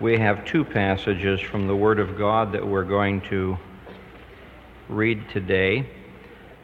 we 0.00 0.16
have 0.16 0.44
two 0.44 0.64
passages 0.64 1.40
from 1.40 1.66
the 1.66 1.74
Word 1.74 1.98
of 1.98 2.16
God 2.16 2.52
that 2.52 2.64
we're 2.64 2.84
going 2.84 3.20
to 3.22 3.58
read 4.88 5.28
today. 5.30 5.90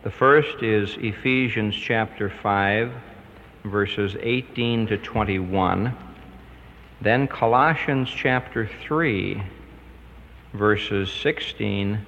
The 0.04 0.10
first 0.10 0.62
is 0.62 0.96
Ephesians 1.00 1.74
chapter 1.74 2.30
5, 2.30 2.92
verses 3.64 4.16
18 4.20 4.86
to 4.86 4.98
21. 4.98 5.96
Then 7.00 7.26
Colossians 7.26 8.08
chapter 8.08 8.70
3, 8.86 9.42
verses 10.52 11.10
16 11.12 12.06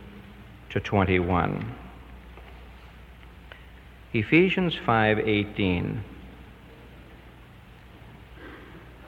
to 0.70 0.80
21. 0.80 1.74
Ephesians 4.12 4.76
5:18 4.76 6.02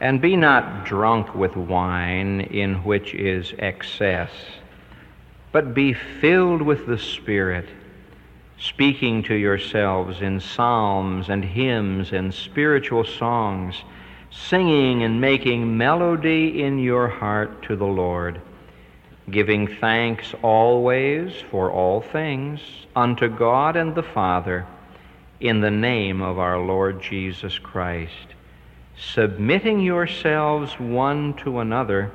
and 0.01 0.21
be 0.21 0.37
not 0.37 0.85
drunk 0.85 1.35
with 1.35 1.57
wine, 1.57 2.41
in 2.41 2.75
which 2.85 3.14
is 3.14 3.53
excess, 3.59 4.31
but 5.50 5.75
be 5.75 5.93
filled 5.93 6.63
with 6.63 6.86
the 6.86 6.99
Spirit, 6.99 7.68
speaking 8.58 9.22
to 9.25 9.35
yourselves 9.35 10.22
in 10.22 10.41
psalms 10.41 11.29
and 11.29 11.45
hymns 11.45 12.13
and 12.13 12.32
spiritual 12.32 13.05
songs, 13.05 13.75
singing 14.31 15.03
and 15.03 15.21
making 15.21 15.77
melody 15.77 16.63
in 16.63 16.79
your 16.79 17.08
heart 17.08 17.63
to 17.63 17.75
the 17.75 17.86
Lord, 17.86 18.41
giving 19.30 19.67
thanks 19.67 20.33
always 20.43 21.33
for 21.50 21.72
all 21.72 22.00
things 22.00 22.61
unto 22.94 23.29
God 23.29 23.75
and 23.75 23.94
the 23.94 24.03
Father, 24.03 24.64
in 25.41 25.61
the 25.61 25.71
name 25.71 26.21
of 26.22 26.39
our 26.39 26.58
Lord 26.58 27.03
Jesus 27.03 27.58
Christ 27.58 28.35
submitting 29.00 29.80
yourselves 29.80 30.79
one 30.79 31.34
to 31.34 31.61
another 31.61 32.11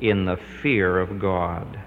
in 0.00 0.24
the 0.24 0.36
fear 0.36 0.98
of 0.98 1.18
God. 1.18 1.78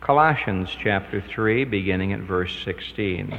Colossians 0.00 0.68
chapter 0.76 1.20
3, 1.20 1.64
beginning 1.64 2.12
at 2.12 2.20
verse 2.20 2.56
16. 2.64 3.38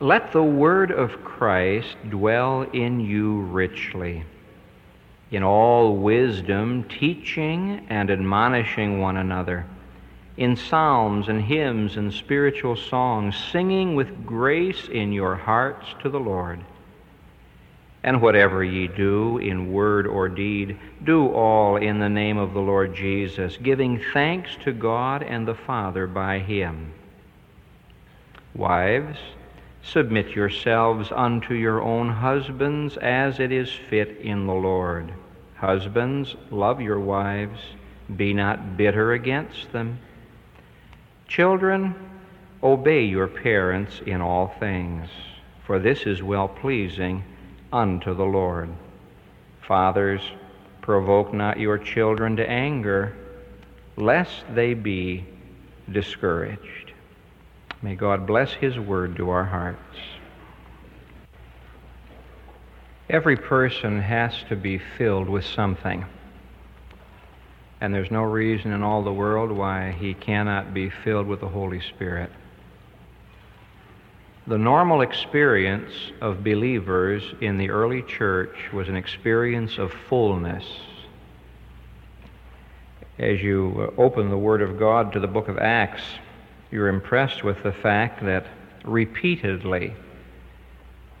Let 0.00 0.32
the 0.32 0.42
word 0.42 0.90
of 0.90 1.24
Christ 1.24 1.96
dwell 2.10 2.62
in 2.62 3.00
you 3.00 3.40
richly, 3.40 4.24
in 5.30 5.42
all 5.42 5.96
wisdom, 5.96 6.84
teaching 6.84 7.86
and 7.88 8.10
admonishing 8.10 9.00
one 9.00 9.16
another 9.16 9.64
in 10.36 10.56
psalms 10.56 11.28
and 11.28 11.42
hymns 11.42 11.96
and 11.96 12.12
spiritual 12.12 12.76
songs, 12.76 13.36
singing 13.36 13.94
with 13.94 14.24
grace 14.24 14.88
in 14.88 15.12
your 15.12 15.34
hearts 15.34 15.86
to 16.02 16.08
the 16.08 16.20
Lord. 16.20 16.60
And 18.02 18.20
whatever 18.20 18.64
ye 18.64 18.88
do 18.88 19.38
in 19.38 19.72
word 19.72 20.06
or 20.06 20.28
deed, 20.28 20.76
do 21.04 21.28
all 21.28 21.76
in 21.76 22.00
the 22.00 22.08
name 22.08 22.38
of 22.38 22.52
the 22.52 22.60
Lord 22.60 22.96
Jesus, 22.96 23.56
giving 23.58 24.02
thanks 24.12 24.56
to 24.64 24.72
God 24.72 25.22
and 25.22 25.46
the 25.46 25.54
Father 25.54 26.06
by 26.06 26.40
him. 26.40 26.92
Wives, 28.54 29.18
submit 29.82 30.30
yourselves 30.30 31.12
unto 31.14 31.54
your 31.54 31.80
own 31.80 32.08
husbands 32.08 32.96
as 32.96 33.38
it 33.38 33.52
is 33.52 33.70
fit 33.88 34.18
in 34.18 34.46
the 34.46 34.54
Lord. 34.54 35.12
Husbands, 35.56 36.34
love 36.50 36.80
your 36.80 36.98
wives, 36.98 37.60
be 38.16 38.34
not 38.34 38.76
bitter 38.76 39.12
against 39.12 39.70
them. 39.70 39.98
Children, 41.32 41.94
obey 42.62 43.04
your 43.04 43.26
parents 43.26 44.02
in 44.04 44.20
all 44.20 44.48
things, 44.60 45.08
for 45.64 45.78
this 45.78 46.02
is 46.02 46.22
well 46.22 46.46
pleasing 46.46 47.24
unto 47.72 48.12
the 48.12 48.22
Lord. 48.22 48.68
Fathers, 49.66 50.20
provoke 50.82 51.32
not 51.32 51.58
your 51.58 51.78
children 51.78 52.36
to 52.36 52.46
anger, 52.46 53.16
lest 53.96 54.44
they 54.54 54.74
be 54.74 55.24
discouraged. 55.90 56.92
May 57.80 57.94
God 57.94 58.26
bless 58.26 58.52
His 58.52 58.78
word 58.78 59.16
to 59.16 59.30
our 59.30 59.46
hearts. 59.46 59.96
Every 63.08 63.38
person 63.38 64.02
has 64.02 64.34
to 64.50 64.54
be 64.54 64.76
filled 64.98 65.30
with 65.30 65.46
something 65.46 66.04
and 67.82 67.92
there's 67.92 68.12
no 68.12 68.22
reason 68.22 68.70
in 68.70 68.80
all 68.80 69.02
the 69.02 69.12
world 69.12 69.50
why 69.50 69.90
he 69.90 70.14
cannot 70.14 70.72
be 70.72 70.88
filled 70.88 71.26
with 71.26 71.40
the 71.40 71.48
Holy 71.48 71.80
Spirit. 71.80 72.30
The 74.46 74.56
normal 74.56 75.00
experience 75.00 75.92
of 76.20 76.44
believers 76.44 77.24
in 77.40 77.58
the 77.58 77.70
early 77.70 78.02
church 78.02 78.72
was 78.72 78.88
an 78.88 78.94
experience 78.94 79.78
of 79.78 79.92
fullness. 80.08 80.64
As 83.18 83.42
you 83.42 83.92
open 83.98 84.30
the 84.30 84.38
Word 84.38 84.62
of 84.62 84.78
God 84.78 85.12
to 85.14 85.18
the 85.18 85.26
book 85.26 85.48
of 85.48 85.58
Acts, 85.58 86.04
you're 86.70 86.86
impressed 86.86 87.42
with 87.42 87.64
the 87.64 87.72
fact 87.72 88.24
that 88.24 88.46
repeatedly 88.84 89.92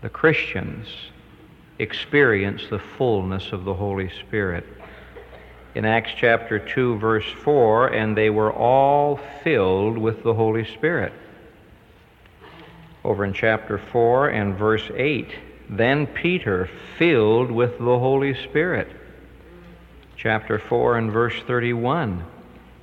the 0.00 0.08
Christians 0.08 0.86
experience 1.80 2.68
the 2.70 2.78
fullness 2.78 3.50
of 3.50 3.64
the 3.64 3.74
Holy 3.74 4.08
Spirit 4.10 4.64
in 5.74 5.86
Acts 5.86 6.12
chapter 6.16 6.58
2, 6.58 6.98
verse 6.98 7.30
4, 7.44 7.88
and 7.88 8.16
they 8.16 8.28
were 8.28 8.52
all 8.52 9.18
filled 9.42 9.96
with 9.96 10.22
the 10.22 10.34
Holy 10.34 10.64
Spirit. 10.66 11.12
Over 13.04 13.24
in 13.24 13.32
chapter 13.32 13.78
4 13.78 14.28
and 14.28 14.56
verse 14.56 14.90
8, 14.94 15.34
then 15.70 16.06
Peter 16.06 16.68
filled 16.98 17.50
with 17.50 17.78
the 17.78 17.98
Holy 17.98 18.34
Spirit. 18.34 18.88
Chapter 20.16 20.58
4 20.58 20.98
and 20.98 21.10
verse 21.10 21.40
31. 21.46 22.22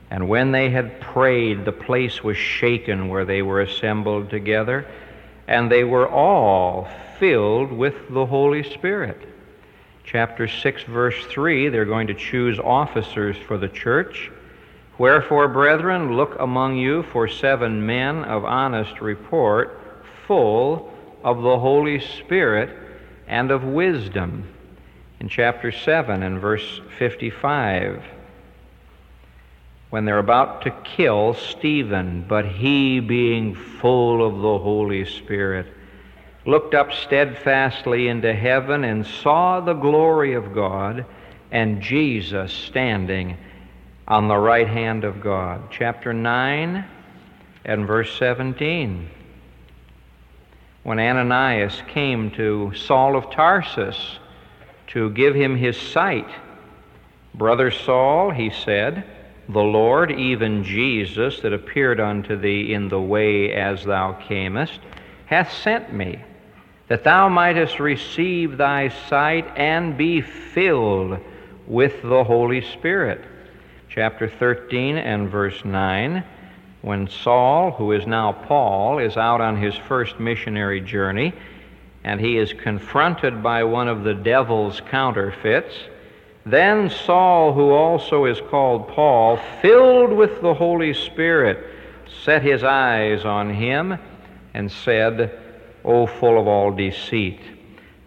And 0.10 0.28
when 0.28 0.52
they 0.52 0.72
had 0.72 1.00
prayed, 1.00 1.66
the 1.66 1.72
place 1.72 2.24
was 2.24 2.38
shaken 2.38 3.08
where 3.08 3.26
they 3.26 3.44
were 3.44 3.62
assembled 3.62 4.32
together, 4.32 4.88
and 5.48 5.72
they 5.72 5.84
were 5.84 6.10
all 6.10 6.90
filled 7.20 7.72
with 7.72 8.10
the 8.10 8.26
Holy 8.26 8.64
Spirit 8.64 9.29
chapter 10.12 10.48
6, 10.48 10.84
verse 10.84 11.24
3, 11.28 11.70
they're 11.70 11.86
going 11.86 12.08
to 12.08 12.16
choose 12.16 12.58
officers 12.58 13.38
for 13.38 13.60
the 13.60 13.68
church. 13.68 14.32
Wherefore, 14.98 15.48
brethren, 15.48 16.18
look 16.18 16.36
among 16.40 16.78
you 16.78 17.04
for 17.04 17.28
seven 17.28 17.86
men 17.86 18.24
of 18.24 18.44
honest 18.44 19.02
report, 19.02 19.80
full 20.26 20.92
of 21.24 21.44
the 21.44 21.60
Holy 21.60 22.00
Spirit 22.00 22.76
and 23.28 23.52
of 23.52 23.64
wisdom. 23.64 24.46
In 25.20 25.30
chapter 25.30 25.72
7 25.72 26.24
and 26.24 26.42
verse 26.42 26.82
55, 26.98 28.04
when 29.92 30.06
they're 30.06 30.18
about 30.18 30.64
to 30.64 30.72
kill 30.84 31.36
Stephen, 31.36 32.26
but 32.28 32.46
he 32.48 33.00
being 33.00 33.54
full 33.54 34.26
of 34.26 34.42
the 34.42 34.58
Holy 34.58 35.06
Spirit 35.06 35.68
looked 36.50 36.74
up 36.74 36.92
steadfastly 36.92 38.08
into 38.08 38.34
heaven 38.34 38.84
and 38.84 39.06
saw 39.06 39.60
the 39.60 39.74
glory 39.74 40.34
of 40.34 40.54
God 40.54 41.06
and 41.52 41.80
Jesus 41.80 42.52
standing 42.52 43.38
on 44.08 44.28
the 44.28 44.36
right 44.36 44.68
hand 44.68 45.04
of 45.04 45.22
God. 45.22 45.62
Chapter 45.70 46.12
9 46.12 46.84
and 47.66 47.86
verse 47.86 48.12
17. 48.18 49.08
When 50.82 51.00
Ananias 51.00 51.84
came 51.88 52.32
to 52.32 52.74
Saul 52.74 53.16
of 53.16 53.30
Tarsus 53.30 54.18
to 54.88 55.12
give 55.12 55.36
him 55.36 55.56
his 55.56 55.80
sight, 55.80 56.30
Brother 57.36 57.70
Saul, 57.70 58.32
he 58.32 58.50
said, 58.50 59.06
the 59.50 59.60
Lord, 59.60 60.12
even 60.12 60.64
Jesus, 60.64 61.42
that 61.42 61.54
appeared 61.54 62.00
unto 62.00 62.36
thee 62.36 62.74
in 62.74 62.90
the 62.90 63.00
way 63.00 63.54
as 63.54 63.84
thou 63.84 64.14
camest, 64.28 64.80
hath 65.28 65.52
sent 65.54 65.94
me 65.94 66.24
that 66.90 67.04
thou 67.04 67.30
mightest 67.30 67.80
receive 67.80 68.58
thy 68.58 68.90
sight 68.90 69.48
and 69.56 69.96
be 69.96 70.22
filled 70.22 71.20
with 71.68 72.02
the 72.02 72.24
Holy 72.24 72.62
Spirit. 72.62 73.24
Chapter 73.90 74.28
13 74.28 74.98
and 74.98 75.30
verse 75.30 75.64
9. 75.64 76.24
When 76.82 77.08
Saul, 77.08 77.72
who 77.72 77.92
is 77.92 78.08
now 78.08 78.32
Paul, 78.32 78.98
is 78.98 79.18
out 79.18 79.40
on 79.40 79.56
his 79.56 79.76
first 79.76 80.20
missionary 80.20 80.82
journey, 80.82 81.34
and 82.04 82.20
he 82.20 82.38
is 82.38 82.54
confronted 82.54 83.44
by 83.44 83.64
one 83.64 83.88
of 83.88 84.04
the 84.04 84.16
devil's 84.16 84.82
counterfeits, 84.82 85.76
then 86.46 86.90
Saul, 86.90 87.54
who 87.54 87.70
also 87.70 88.26
is 88.26 88.42
called 88.50 88.88
Paul, 88.88 89.38
filled 89.62 90.12
with 90.12 90.42
the 90.42 90.54
Holy 90.54 90.94
Spirit, 90.94 91.68
set 92.24 92.42
his 92.42 92.64
eyes 92.64 93.26
on 93.26 93.54
him 93.54 94.00
and 94.56 94.72
said, 94.72 95.38
O 95.84 96.06
full 96.06 96.40
of 96.40 96.48
all 96.48 96.72
deceit. 96.72 97.40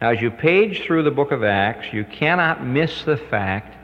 Now, 0.00 0.10
as 0.10 0.20
you 0.20 0.30
page 0.30 0.82
through 0.82 1.04
the 1.04 1.10
book 1.10 1.30
of 1.30 1.44
Acts, 1.44 1.92
you 1.92 2.04
cannot 2.04 2.66
miss 2.66 3.04
the 3.04 3.16
fact 3.16 3.76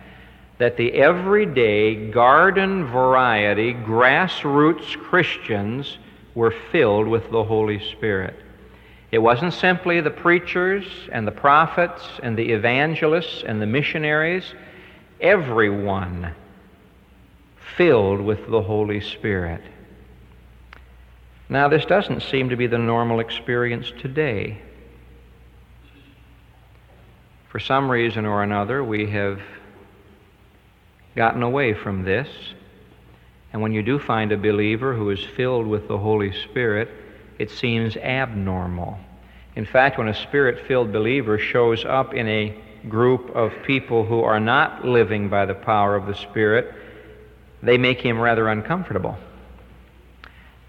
that 0.58 0.76
the 0.76 0.92
everyday 0.92 2.10
garden 2.10 2.84
variety 2.86 3.72
grassroots 3.72 4.96
Christians 4.96 5.98
were 6.34 6.54
filled 6.72 7.06
with 7.06 7.30
the 7.30 7.44
Holy 7.44 7.78
Spirit. 7.92 8.34
It 9.10 9.18
wasn't 9.18 9.54
simply 9.54 10.00
the 10.00 10.10
preachers 10.10 10.84
and 11.12 11.26
the 11.26 11.32
prophets 11.32 12.02
and 12.22 12.36
the 12.36 12.50
evangelists 12.50 13.42
and 13.46 13.62
the 13.62 13.66
missionaries. 13.66 14.54
Everyone 15.20 16.34
filled 17.76 18.20
with 18.20 18.50
the 18.50 18.60
Holy 18.60 19.00
Spirit. 19.00 19.62
Now, 21.48 21.68
this 21.68 21.84
doesn't 21.86 22.22
seem 22.22 22.50
to 22.50 22.56
be 22.56 22.66
the 22.66 22.78
normal 22.78 23.20
experience 23.20 23.90
today. 24.00 24.60
For 27.48 27.58
some 27.58 27.90
reason 27.90 28.26
or 28.26 28.42
another, 28.42 28.84
we 28.84 29.08
have 29.10 29.40
gotten 31.16 31.42
away 31.42 31.72
from 31.72 32.04
this. 32.04 32.28
And 33.52 33.62
when 33.62 33.72
you 33.72 33.82
do 33.82 33.98
find 33.98 34.30
a 34.30 34.36
believer 34.36 34.94
who 34.94 35.08
is 35.08 35.24
filled 35.24 35.66
with 35.66 35.88
the 35.88 35.96
Holy 35.96 36.32
Spirit, 36.32 36.90
it 37.38 37.50
seems 37.50 37.96
abnormal. 37.96 38.98
In 39.56 39.64
fact, 39.64 39.96
when 39.96 40.08
a 40.08 40.14
spirit 40.14 40.66
filled 40.66 40.92
believer 40.92 41.38
shows 41.38 41.84
up 41.84 42.12
in 42.12 42.28
a 42.28 42.54
group 42.88 43.30
of 43.34 43.52
people 43.64 44.04
who 44.04 44.22
are 44.22 44.38
not 44.38 44.84
living 44.84 45.28
by 45.28 45.46
the 45.46 45.54
power 45.54 45.96
of 45.96 46.06
the 46.06 46.14
Spirit, 46.14 46.72
they 47.62 47.78
make 47.78 48.00
him 48.00 48.20
rather 48.20 48.48
uncomfortable. 48.48 49.18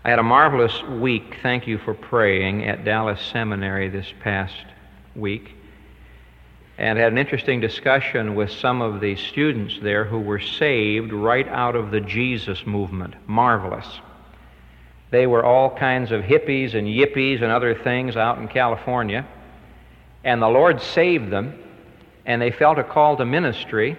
I 0.02 0.12
had 0.12 0.20
a 0.20 0.24
marvelous 0.24 0.82
week, 0.84 1.40
thank 1.44 1.68
you 1.68 1.78
for 1.78 1.94
praying, 1.94 2.66
at 2.66 2.86
Dallas 2.86 3.20
Seminary 3.22 3.90
this 3.90 4.08
past 4.22 4.56
week, 5.14 5.52
and 6.78 6.98
had 6.98 7.12
an 7.12 7.18
interesting 7.18 7.60
discussion 7.60 8.34
with 8.34 8.50
some 8.50 8.82
of 8.82 9.02
the 9.02 9.18
students 9.18 9.78
there 9.82 10.06
who 10.06 10.22
were 10.22 10.40
saved 10.40 11.12
right 11.12 11.46
out 11.50 11.76
of 11.76 11.92
the 11.92 12.00
Jesus 12.00 12.66
movement. 12.66 13.14
Marvelous. 13.28 14.00
They 15.12 15.28
were 15.28 15.44
all 15.44 15.76
kinds 15.76 16.14
of 16.14 16.22
hippies 16.22 16.76
and 16.76 16.88
yippies 16.88 17.42
and 17.42 17.52
other 17.52 17.76
things 17.76 18.16
out 18.16 18.38
in 18.38 18.48
California, 18.48 19.28
and 20.24 20.42
the 20.42 20.48
Lord 20.48 20.82
saved 20.82 21.30
them, 21.30 21.62
and 22.26 22.42
they 22.42 22.52
felt 22.52 22.80
a 22.80 22.86
call 22.86 23.18
to 23.18 23.26
ministry, 23.26 23.98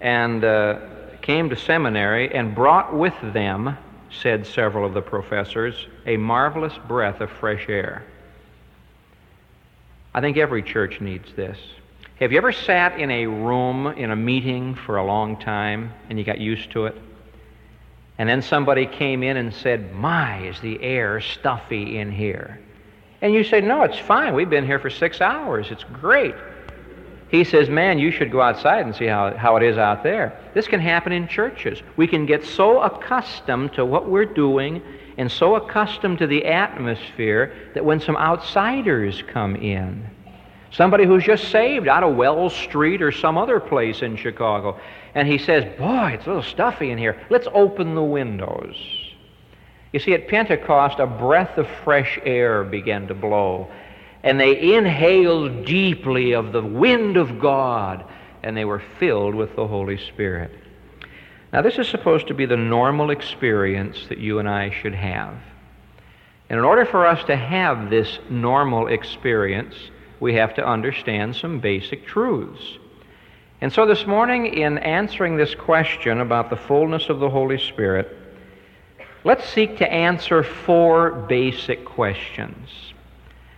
and 0.00 0.42
uh, 0.42 0.80
came 1.22 1.50
to 1.50 1.56
seminary 1.56 2.34
and 2.34 2.52
brought 2.52 2.92
with 2.92 3.14
them 3.32 3.78
said 4.10 4.46
several 4.46 4.84
of 4.84 4.94
the 4.94 5.02
professors, 5.02 5.86
a 6.06 6.16
marvelous 6.16 6.76
breath 6.88 7.20
of 7.20 7.30
fresh 7.30 7.68
air. 7.68 8.04
I 10.12 10.20
think 10.20 10.36
every 10.36 10.62
church 10.62 11.00
needs 11.00 11.32
this. 11.34 11.58
Have 12.18 12.32
you 12.32 12.38
ever 12.38 12.52
sat 12.52 12.98
in 12.98 13.10
a 13.10 13.26
room 13.26 13.86
in 13.86 14.10
a 14.10 14.16
meeting 14.16 14.74
for 14.74 14.96
a 14.98 15.04
long 15.04 15.38
time 15.38 15.92
and 16.08 16.18
you 16.18 16.24
got 16.24 16.38
used 16.38 16.70
to 16.72 16.86
it? 16.86 17.00
And 18.18 18.28
then 18.28 18.42
somebody 18.42 18.84
came 18.84 19.22
in 19.22 19.38
and 19.38 19.54
said, 19.54 19.94
My, 19.94 20.42
is 20.42 20.60
the 20.60 20.82
air 20.82 21.20
stuffy 21.22 21.98
in 21.98 22.12
here? 22.12 22.60
And 23.22 23.32
you 23.32 23.44
say, 23.44 23.62
No, 23.62 23.82
it's 23.82 23.98
fine. 23.98 24.34
We've 24.34 24.50
been 24.50 24.66
here 24.66 24.78
for 24.78 24.90
six 24.90 25.22
hours. 25.22 25.70
It's 25.70 25.84
great. 25.84 26.34
He 27.30 27.44
says, 27.44 27.68
Man, 27.70 27.98
you 27.98 28.10
should 28.10 28.32
go 28.32 28.40
outside 28.40 28.84
and 28.84 28.94
see 28.94 29.06
how, 29.06 29.36
how 29.36 29.56
it 29.56 29.62
is 29.62 29.78
out 29.78 30.02
there. 30.02 30.38
This 30.52 30.66
can 30.66 30.80
happen 30.80 31.12
in 31.12 31.28
churches. 31.28 31.80
We 31.96 32.08
can 32.08 32.26
get 32.26 32.44
so 32.44 32.80
accustomed 32.80 33.72
to 33.74 33.84
what 33.84 34.08
we're 34.08 34.24
doing 34.24 34.82
and 35.16 35.30
so 35.30 35.54
accustomed 35.54 36.18
to 36.18 36.26
the 36.26 36.44
atmosphere 36.46 37.54
that 37.74 37.84
when 37.84 38.00
some 38.00 38.16
outsiders 38.16 39.22
come 39.28 39.54
in, 39.54 40.08
somebody 40.72 41.04
who's 41.04 41.24
just 41.24 41.50
saved 41.50 41.86
out 41.86 42.02
of 42.02 42.16
Wells 42.16 42.54
Street 42.54 43.00
or 43.00 43.12
some 43.12 43.38
other 43.38 43.60
place 43.60 44.02
in 44.02 44.16
Chicago, 44.16 44.80
and 45.14 45.28
he 45.28 45.38
says, 45.38 45.64
Boy, 45.78 46.12
it's 46.14 46.26
a 46.26 46.28
little 46.28 46.42
stuffy 46.42 46.90
in 46.90 46.98
here. 46.98 47.20
Let's 47.30 47.48
open 47.54 47.94
the 47.94 48.02
windows. 48.02 48.76
You 49.92 50.00
see, 50.00 50.14
at 50.14 50.26
Pentecost, 50.26 50.98
a 50.98 51.06
breath 51.06 51.58
of 51.58 51.68
fresh 51.84 52.18
air 52.24 52.64
began 52.64 53.06
to 53.08 53.14
blow 53.14 53.70
and 54.22 54.38
they 54.38 54.74
inhaled 54.74 55.64
deeply 55.64 56.32
of 56.32 56.52
the 56.52 56.62
wind 56.62 57.16
of 57.16 57.40
God, 57.40 58.04
and 58.42 58.56
they 58.56 58.64
were 58.64 58.82
filled 58.98 59.34
with 59.34 59.56
the 59.56 59.66
Holy 59.66 59.96
Spirit. 59.98 60.50
Now, 61.52 61.62
this 61.62 61.78
is 61.78 61.88
supposed 61.88 62.28
to 62.28 62.34
be 62.34 62.46
the 62.46 62.56
normal 62.56 63.10
experience 63.10 64.06
that 64.08 64.18
you 64.18 64.38
and 64.38 64.48
I 64.48 64.70
should 64.70 64.94
have. 64.94 65.34
And 66.48 66.58
in 66.58 66.64
order 66.64 66.84
for 66.84 67.06
us 67.06 67.24
to 67.24 67.36
have 67.36 67.90
this 67.90 68.18
normal 68.28 68.88
experience, 68.88 69.74
we 70.20 70.34
have 70.34 70.54
to 70.54 70.66
understand 70.66 71.34
some 71.34 71.60
basic 71.60 72.06
truths. 72.06 72.78
And 73.60 73.72
so 73.72 73.86
this 73.86 74.06
morning, 74.06 74.46
in 74.46 74.78
answering 74.78 75.36
this 75.36 75.54
question 75.54 76.20
about 76.20 76.50
the 76.50 76.56
fullness 76.56 77.08
of 77.08 77.20
the 77.20 77.28
Holy 77.28 77.58
Spirit, 77.58 78.16
let's 79.24 79.48
seek 79.48 79.76
to 79.78 79.92
answer 79.92 80.42
four 80.42 81.10
basic 81.10 81.84
questions. 81.84 82.68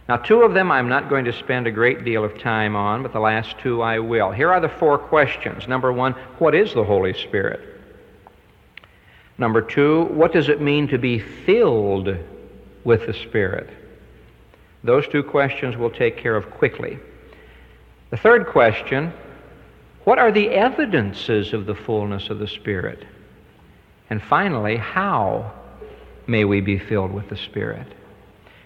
Now, 0.08 0.16
two 0.16 0.43
of 0.43 0.52
them 0.52 0.70
I'm 0.70 0.88
not 0.88 1.08
going 1.08 1.25
to 1.26 1.32
spend 1.32 1.66
a 1.66 1.70
great 1.70 2.04
deal 2.04 2.25
of 2.25 2.38
time 2.38 2.75
on, 2.75 3.02
but 3.02 3.12
the 3.12 3.20
last 3.20 3.58
two 3.60 3.82
I 3.82 3.99
will. 4.00 4.32
Here 4.32 4.50
are 4.50 4.60
the 4.60 4.69
four 4.69 4.99
questions. 4.99 5.69
Number 5.69 5.93
one, 5.93 6.12
what 6.38 6.54
is 6.54 6.75
the 6.75 6.84
Holy 6.84 7.14
Spirit? 7.14 7.60
Number 9.38 9.62
two, 9.62 10.04
what 10.06 10.32
does 10.32 10.49
it 10.49 10.60
mean 10.60 10.88
to 10.88 10.99
be 10.99 11.19
filled 11.19 12.16
with 12.84 13.06
the 13.06 13.14
Spirit? 13.14 13.70
Those 14.84 15.06
two 15.06 15.22
questions 15.22 15.76
we'll 15.76 15.90
take 15.90 16.16
care 16.16 16.37
of 16.37 16.50
quickly. 16.50 16.99
The 18.10 18.16
third 18.16 18.46
question, 18.46 19.12
what 20.04 20.19
are 20.19 20.32
the 20.32 20.50
evidences 20.50 21.52
of 21.52 21.66
the 21.66 21.75
fullness 21.75 22.28
of 22.28 22.40
the 22.40 22.49
Spirit? 22.49 23.06
And 24.10 24.20
finally, 24.20 24.76
how 24.76 25.52
may 26.26 26.44
we 26.44 26.60
be 26.60 26.78
filled 26.78 27.12
with 27.12 27.28
the 27.28 27.37
Spirit? 27.37 27.87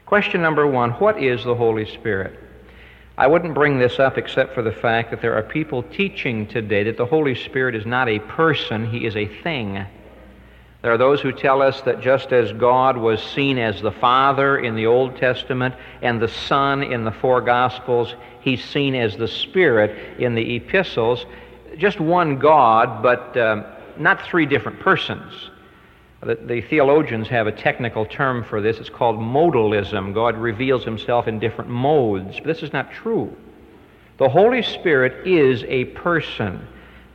Question 0.06 0.40
number 0.40 0.68
one 0.68 0.92
What 0.92 1.20
is 1.20 1.42
the 1.42 1.56
Holy 1.56 1.84
Spirit? 1.84 2.38
I 3.18 3.26
wouldn't 3.26 3.54
bring 3.54 3.78
this 3.78 3.98
up 3.98 4.16
except 4.16 4.54
for 4.54 4.62
the 4.62 4.70
fact 4.70 5.10
that 5.10 5.20
there 5.20 5.34
are 5.34 5.42
people 5.42 5.82
teaching 5.82 6.46
today 6.46 6.84
that 6.84 6.96
the 6.96 7.06
Holy 7.06 7.34
Spirit 7.34 7.74
is 7.74 7.84
not 7.84 8.08
a 8.08 8.20
person, 8.20 8.88
He 8.88 9.04
is 9.04 9.16
a 9.16 9.26
thing. 9.26 9.84
There 10.82 10.92
are 10.92 10.98
those 10.98 11.20
who 11.20 11.32
tell 11.32 11.60
us 11.60 11.80
that 11.80 12.00
just 12.00 12.32
as 12.32 12.52
God 12.52 12.96
was 12.96 13.20
seen 13.20 13.58
as 13.58 13.82
the 13.82 13.90
Father 13.90 14.58
in 14.58 14.76
the 14.76 14.86
Old 14.86 15.16
Testament 15.16 15.74
and 16.02 16.22
the 16.22 16.28
Son 16.28 16.84
in 16.84 17.02
the 17.02 17.10
four 17.10 17.40
Gospels, 17.40 18.14
He's 18.40 18.62
seen 18.62 18.94
as 18.94 19.16
the 19.16 19.26
Spirit 19.26 20.20
in 20.20 20.36
the 20.36 20.54
epistles. 20.54 21.26
Just 21.78 21.98
one 21.98 22.38
God, 22.38 23.02
but 23.02 23.36
um, 23.36 23.64
not 23.98 24.22
three 24.22 24.46
different 24.46 24.78
persons. 24.78 25.50
The, 26.22 26.34
the, 26.34 26.60
theologians 26.62 27.28
have 27.28 27.46
a 27.46 27.52
technical 27.52 28.06
term 28.06 28.42
for 28.42 28.60
this. 28.60 28.78
It's 28.78 28.88
called 28.88 29.18
modalism. 29.18 30.14
God 30.14 30.36
reveals 30.36 30.84
himself 30.84 31.28
in 31.28 31.38
different 31.38 31.70
modes. 31.70 32.36
But 32.36 32.46
this 32.46 32.62
is 32.62 32.72
not 32.72 32.90
true. 32.90 33.36
The 34.18 34.28
Holy 34.28 34.62
Spirit 34.62 35.26
is 35.26 35.62
a 35.64 35.84
person. 35.86 36.66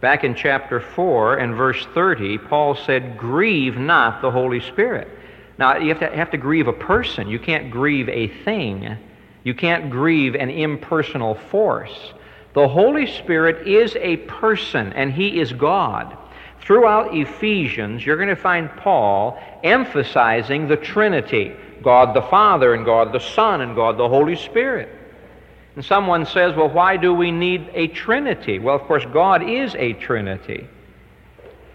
Back 0.02 0.24
in 0.24 0.36
chapter 0.36 0.80
4 0.80 1.38
and 1.38 1.56
verse 1.56 1.86
30, 1.94 2.38
Paul 2.38 2.76
said, 2.76 3.18
Grieve 3.18 3.78
not 3.78 4.22
the 4.22 4.32
Holy 4.32 4.60
Spirit. 4.60 5.08
Now, 5.58 5.78
you 5.78 5.90
have 5.90 6.00
to, 6.00 6.16
have 6.16 6.32
to 6.32 6.38
grieve 6.38 6.68
a 6.68 6.74
person. 6.74 7.28
You 7.28 7.40
can't 7.40 7.72
grieve 7.72 8.08
a 8.10 8.28
thing. 8.44 8.98
You 9.44 9.54
can't 9.54 9.90
grieve 9.90 10.36
an 10.36 10.50
impersonal 10.50 11.36
force. 11.36 12.14
The 12.54 12.68
Holy 12.68 13.08
Spirit 13.08 13.68
is 13.68 13.96
a 13.96 14.18
person, 14.18 14.94
and 14.94 15.12
He 15.12 15.40
is 15.40 15.54
God. 15.54 16.18
Throughout 16.62 17.16
Ephesians, 17.16 18.06
you're 18.06 18.18
going 18.18 18.30
to 18.30 18.36
find 18.36 18.70
Paul 18.78 19.42
emphasizing 19.64 20.68
the 20.68 20.78
Trinity 20.78 21.56
God 21.82 22.16
the 22.16 22.22
Father, 22.22 22.74
and 22.74 22.86
God 22.86 23.12
the 23.12 23.20
Son, 23.20 23.62
and 23.62 23.76
God 23.76 23.98
the 23.98 24.08
Holy 24.08 24.36
Spirit. 24.36 24.90
And 25.76 25.84
someone 25.84 26.26
says, 26.26 26.56
well, 26.56 26.70
why 26.70 26.98
do 26.98 27.14
we 27.14 27.32
need 27.32 27.70
a 27.74 27.88
Trinity? 27.88 28.60
Well, 28.60 28.76
of 28.76 28.82
course, 28.84 29.06
God 29.12 29.48
is 29.48 29.74
a 29.76 29.94
Trinity. 29.94 30.68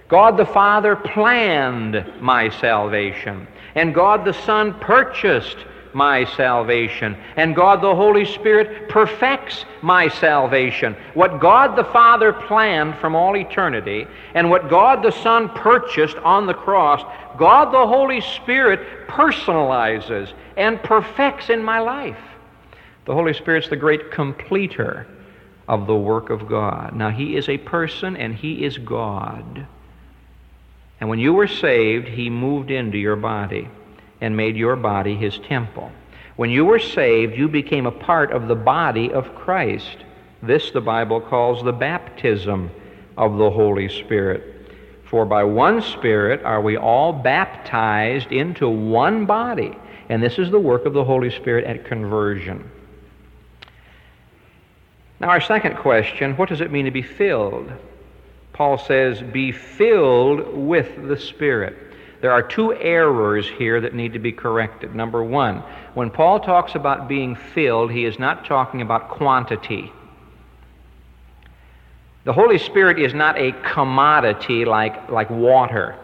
God 0.09 0.37
the 0.37 0.47
Father 0.47 0.95
planned 0.95 2.05
my 2.21 2.49
salvation, 2.49 3.47
and 3.75 3.95
God 3.95 4.25
the 4.25 4.33
Son 4.33 4.78
purchased 4.78 5.57
my 5.97 6.26
salvation. 6.37 7.17
And 7.37 7.57
God 7.57 7.81
the 7.81 7.95
Holy 7.95 8.26
Spirit 8.26 8.91
perfects 8.91 9.65
my 9.81 10.09
salvation. 10.09 10.95
What 11.15 11.41
God 11.41 11.75
the 11.75 11.85
Father 11.85 12.35
planned 12.35 12.97
from 12.97 13.17
all 13.17 13.35
eternity 13.35 14.07
and 14.35 14.50
what 14.50 14.69
God 14.69 15.03
the 15.03 15.11
Son 15.11 15.49
purchased 15.49 16.19
on 16.19 16.45
the 16.47 16.53
cross, 16.53 17.03
God 17.38 17.73
the 17.73 17.87
Holy 17.87 18.21
Spirit 18.21 19.09
personalizes 19.09 20.35
and 20.59 20.83
perfects 20.83 21.49
in 21.49 21.62
my 21.62 21.79
life. 21.79 22.21
The 23.07 23.15
Holy 23.15 23.33
Spirit's 23.33 23.71
the 23.71 23.76
great 23.76 24.11
completer 24.11 25.07
of 25.67 25.87
the 25.87 25.97
work 25.97 26.29
of 26.29 26.47
God. 26.47 26.95
Now, 26.95 27.09
He 27.09 27.37
is 27.37 27.49
a 27.49 27.57
person 27.57 28.19
and 28.19 28.35
He 28.35 28.65
is 28.65 28.76
God. 28.76 29.67
And 31.00 31.09
when 31.09 31.19
you 31.19 31.33
were 31.33 31.49
saved, 31.49 32.07
He 32.07 32.29
moved 32.29 32.71
into 32.71 32.99
your 32.99 33.17
body 33.17 33.71
and 34.21 34.37
made 34.37 34.57
your 34.57 34.77
body 34.77 35.15
his 35.15 35.39
temple. 35.39 35.91
When 36.37 36.51
you 36.51 36.65
were 36.65 36.79
saved, 36.79 37.37
you 37.37 37.49
became 37.49 37.87
a 37.87 37.91
part 37.91 38.31
of 38.31 38.49
the 38.49 38.55
body 38.55 39.13
of 39.13 39.35
Christ. 39.35 39.97
This 40.43 40.71
the 40.71 40.81
Bible 40.81 41.21
calls 41.21 41.63
the 41.63 41.73
baptism 41.73 42.71
of 43.17 43.39
the 43.39 43.51
Holy 43.51 43.89
Spirit. 43.89 44.71
For 45.05 45.25
by 45.25 45.45
one 45.45 45.81
Spirit 45.81 46.43
are 46.43 46.61
we 46.61 46.77
all 46.77 47.13
baptized 47.13 48.33
into 48.33 48.69
one 48.69 49.25
body, 49.25 49.77
And 50.09 50.23
this 50.23 50.39
is 50.39 50.51
the 50.51 50.61
work 50.61 50.87
of 50.87 50.93
the 50.93 51.05
Holy 51.05 51.31
Spirit 51.31 51.65
at 51.65 51.85
conversion. 51.85 52.71
Now, 55.19 55.31
our 55.31 55.41
second 55.41 55.77
question 55.77 56.37
what 56.37 56.49
does 56.49 56.61
it 56.61 56.71
mean 56.71 56.85
to 56.85 56.91
be 56.91 57.03
filled? 57.03 57.73
Paul 58.53 58.79
says, 58.79 59.23
Be 59.23 59.53
filled 59.53 60.57
with 60.57 61.09
the 61.09 61.17
Spirit. 61.17 61.77
There 62.21 62.33
are 62.33 62.43
two 62.43 62.73
errors 62.75 63.49
here 63.49 63.81
that 63.81 63.95
need 63.95 64.13
to 64.15 64.19
be 64.19 64.33
corrected. 64.33 64.95
Number 64.95 65.23
one, 65.23 65.63
when 65.95 66.11
Paul 66.11 66.41
talks 66.41 66.75
about 66.75 67.09
being 67.09 67.37
filled, 67.37 67.93
he 67.93 68.05
is 68.05 68.19
not 68.19 68.47
talking 68.47 68.81
about 68.83 69.09
quantity. 69.09 69.93
The 72.25 72.33
Holy 72.33 72.59
Spirit 72.59 72.99
is 72.99 73.15
not 73.15 73.39
a 73.39 73.53
commodity 73.53 74.65
like, 74.65 75.11
like 75.11 75.31
water. 75.31 75.97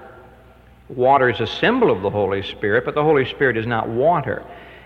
Water 0.88 1.30
is 1.30 1.40
a 1.40 1.46
symbol 1.46 1.90
of 1.90 2.02
the 2.02 2.10
Holy 2.10 2.42
Spirit, 2.42 2.84
but 2.84 2.94
the 2.94 3.02
Holy 3.02 3.24
Spirit 3.24 3.56
is 3.56 3.66
not 3.66 3.88
water. 3.88 4.44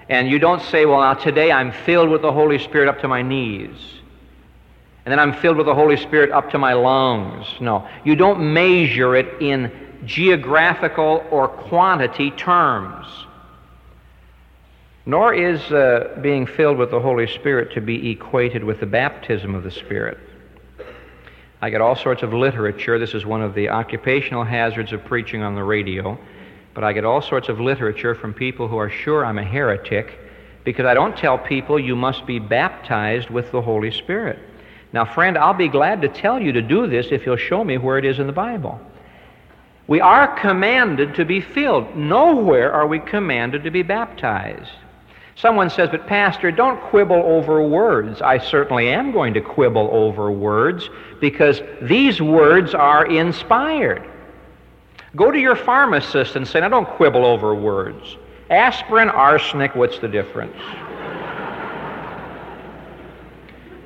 And 0.09 0.31
you 0.31 0.39
don't 0.39 0.63
say, 0.63 0.87
well, 0.87 1.01
now 1.01 1.15
today 1.15 1.51
I'm 1.51 1.73
filled 1.73 2.09
with 2.09 2.23
the 2.23 2.33
Holy 2.33 2.59
Spirit 2.59 2.89
up 2.89 3.01
to 3.01 3.09
my 3.09 3.23
knees. 3.23 3.77
And 5.05 5.13
then 5.13 5.19
I'm 5.19 5.35
filled 5.35 5.57
with 5.57 5.67
the 5.67 5.75
Holy 5.75 5.97
Spirit 5.97 6.31
up 6.31 6.51
to 6.51 6.59
my 6.59 6.73
lungs. 6.73 7.47
No. 7.61 7.89
You 8.05 8.17
don't 8.17 8.53
measure 8.53 9.15
it 9.15 9.41
in 9.41 9.71
geographical 10.05 11.25
or 11.31 11.49
quantity 11.49 12.31
terms. 12.33 13.07
Nor 15.05 15.35
is 15.35 15.61
uh, 15.71 16.19
being 16.21 16.47
filled 16.47 16.79
with 16.79 16.91
the 16.91 17.01
Holy 17.01 17.29
Spirit 17.29 17.73
to 17.75 17.81
be 17.81 18.11
equated 18.11 18.65
with 18.65 18.81
the 18.81 18.87
baptism 18.87 19.55
of 19.55 19.63
the 19.63 19.71
Spirit. 19.71 20.19
I 21.63 21.71
get 21.71 21.81
all 21.81 21.97
sorts 21.97 22.23
of 22.23 22.33
literature. 22.35 22.99
This 22.99 23.15
is 23.15 23.25
one 23.25 23.41
of 23.41 23.55
the 23.55 23.69
occupational 23.69 24.45
hazards 24.45 24.93
of 24.93 25.05
preaching 25.05 25.43
on 25.43 25.55
the 25.55 25.65
radio. 25.65 26.19
But 26.75 26.85
I 26.85 26.93
get 26.93 27.05
all 27.05 27.23
sorts 27.23 27.49
of 27.49 27.61
literature 27.61 28.15
from 28.15 28.35
people 28.35 28.69
who 28.69 28.77
are 28.77 28.91
sure 28.91 29.25
I'm 29.25 29.39
a 29.39 29.45
heretic 29.45 30.19
because 30.65 30.85
I 30.85 30.95
don't 30.95 31.17
tell 31.17 31.39
people 31.39 31.79
you 31.79 31.97
must 31.97 32.27
be 32.27 32.39
baptized 32.39 33.31
with 33.31 33.51
the 33.53 33.63
Holy 33.63 33.91
Spirit. 33.91 34.39
Now, 34.93 35.05
friend, 35.05 35.39
I'll 35.39 35.55
be 35.55 35.69
glad 35.69 36.03
to 36.03 36.09
tell 36.09 36.41
you 36.41 36.53
to 36.53 36.61
do 36.61 36.87
this 36.87 37.07
if 37.11 37.25
you'll 37.25 37.37
show 37.37 37.63
me 37.65 37.79
where 37.79 37.99
it 37.99 38.05
is 38.05 38.19
in 38.19 38.27
the 38.27 38.33
Bible. 38.33 38.81
We 39.89 40.01
are 40.01 40.39
commanded 40.39 41.15
to 41.15 41.25
be 41.25 41.41
filled. 41.41 41.97
Nowhere 41.97 42.73
are 42.73 42.87
we 42.87 42.99
commanded 42.99 43.63
to 43.65 43.71
be 43.71 43.83
baptized. 43.83 44.71
Someone 45.37 45.71
says, 45.71 45.91
But, 45.91 46.07
Pastor, 46.07 46.51
don't 46.51 46.81
quibble 46.81 47.23
over 47.23 47.63
words. 47.63 48.21
I 48.21 48.39
certainly 48.39 48.89
am 48.89 49.13
going 49.13 49.35
to 49.35 49.41
quibble 49.41 49.89
over 49.93 50.31
words 50.33 50.89
because 51.21 51.61
these 51.83 52.21
words 52.21 52.75
are 52.75 53.07
inspired. 53.07 54.03
Go 55.15 55.31
to 55.31 55.39
your 55.39 55.55
pharmacist 55.55 56.37
and 56.37 56.49
say, 56.49 56.61
Now 56.61 56.69
don't 56.69 56.89
quibble 56.89 57.25
over 57.25 57.55
words. 57.55 58.17
Aspirin, 58.51 59.11
arsenic, 59.11 59.75
what's 59.75 59.99
the 59.99 60.09
difference? 60.09 60.57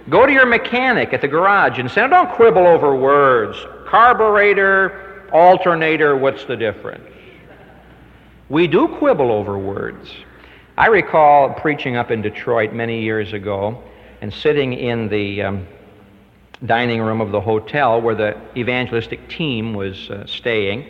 Go 0.08 0.26
to 0.26 0.32
your 0.32 0.46
mechanic 0.46 1.12
at 1.12 1.20
the 1.20 1.28
garage 1.28 1.78
and 1.78 1.90
say, 1.90 2.00
Now 2.00 2.24
don't 2.24 2.34
quibble 2.36 2.66
over 2.66 2.94
words. 2.94 3.58
Carburetor, 3.86 5.09
alternator, 5.32 6.16
what's 6.16 6.44
the 6.44 6.56
difference? 6.56 7.08
We 8.48 8.66
do 8.66 8.88
quibble 8.88 9.30
over 9.30 9.58
words. 9.58 10.10
I 10.76 10.86
recall 10.86 11.54
preaching 11.54 11.96
up 11.96 12.10
in 12.10 12.22
Detroit 12.22 12.72
many 12.72 13.02
years 13.02 13.32
ago 13.32 13.82
and 14.20 14.32
sitting 14.32 14.72
in 14.72 15.08
the 15.08 15.42
um, 15.42 15.66
dining 16.66 17.00
room 17.00 17.20
of 17.20 17.32
the 17.32 17.40
hotel 17.40 18.00
where 18.00 18.14
the 18.14 18.36
evangelistic 18.56 19.28
team 19.28 19.74
was 19.74 20.10
uh, 20.10 20.26
staying. 20.26 20.88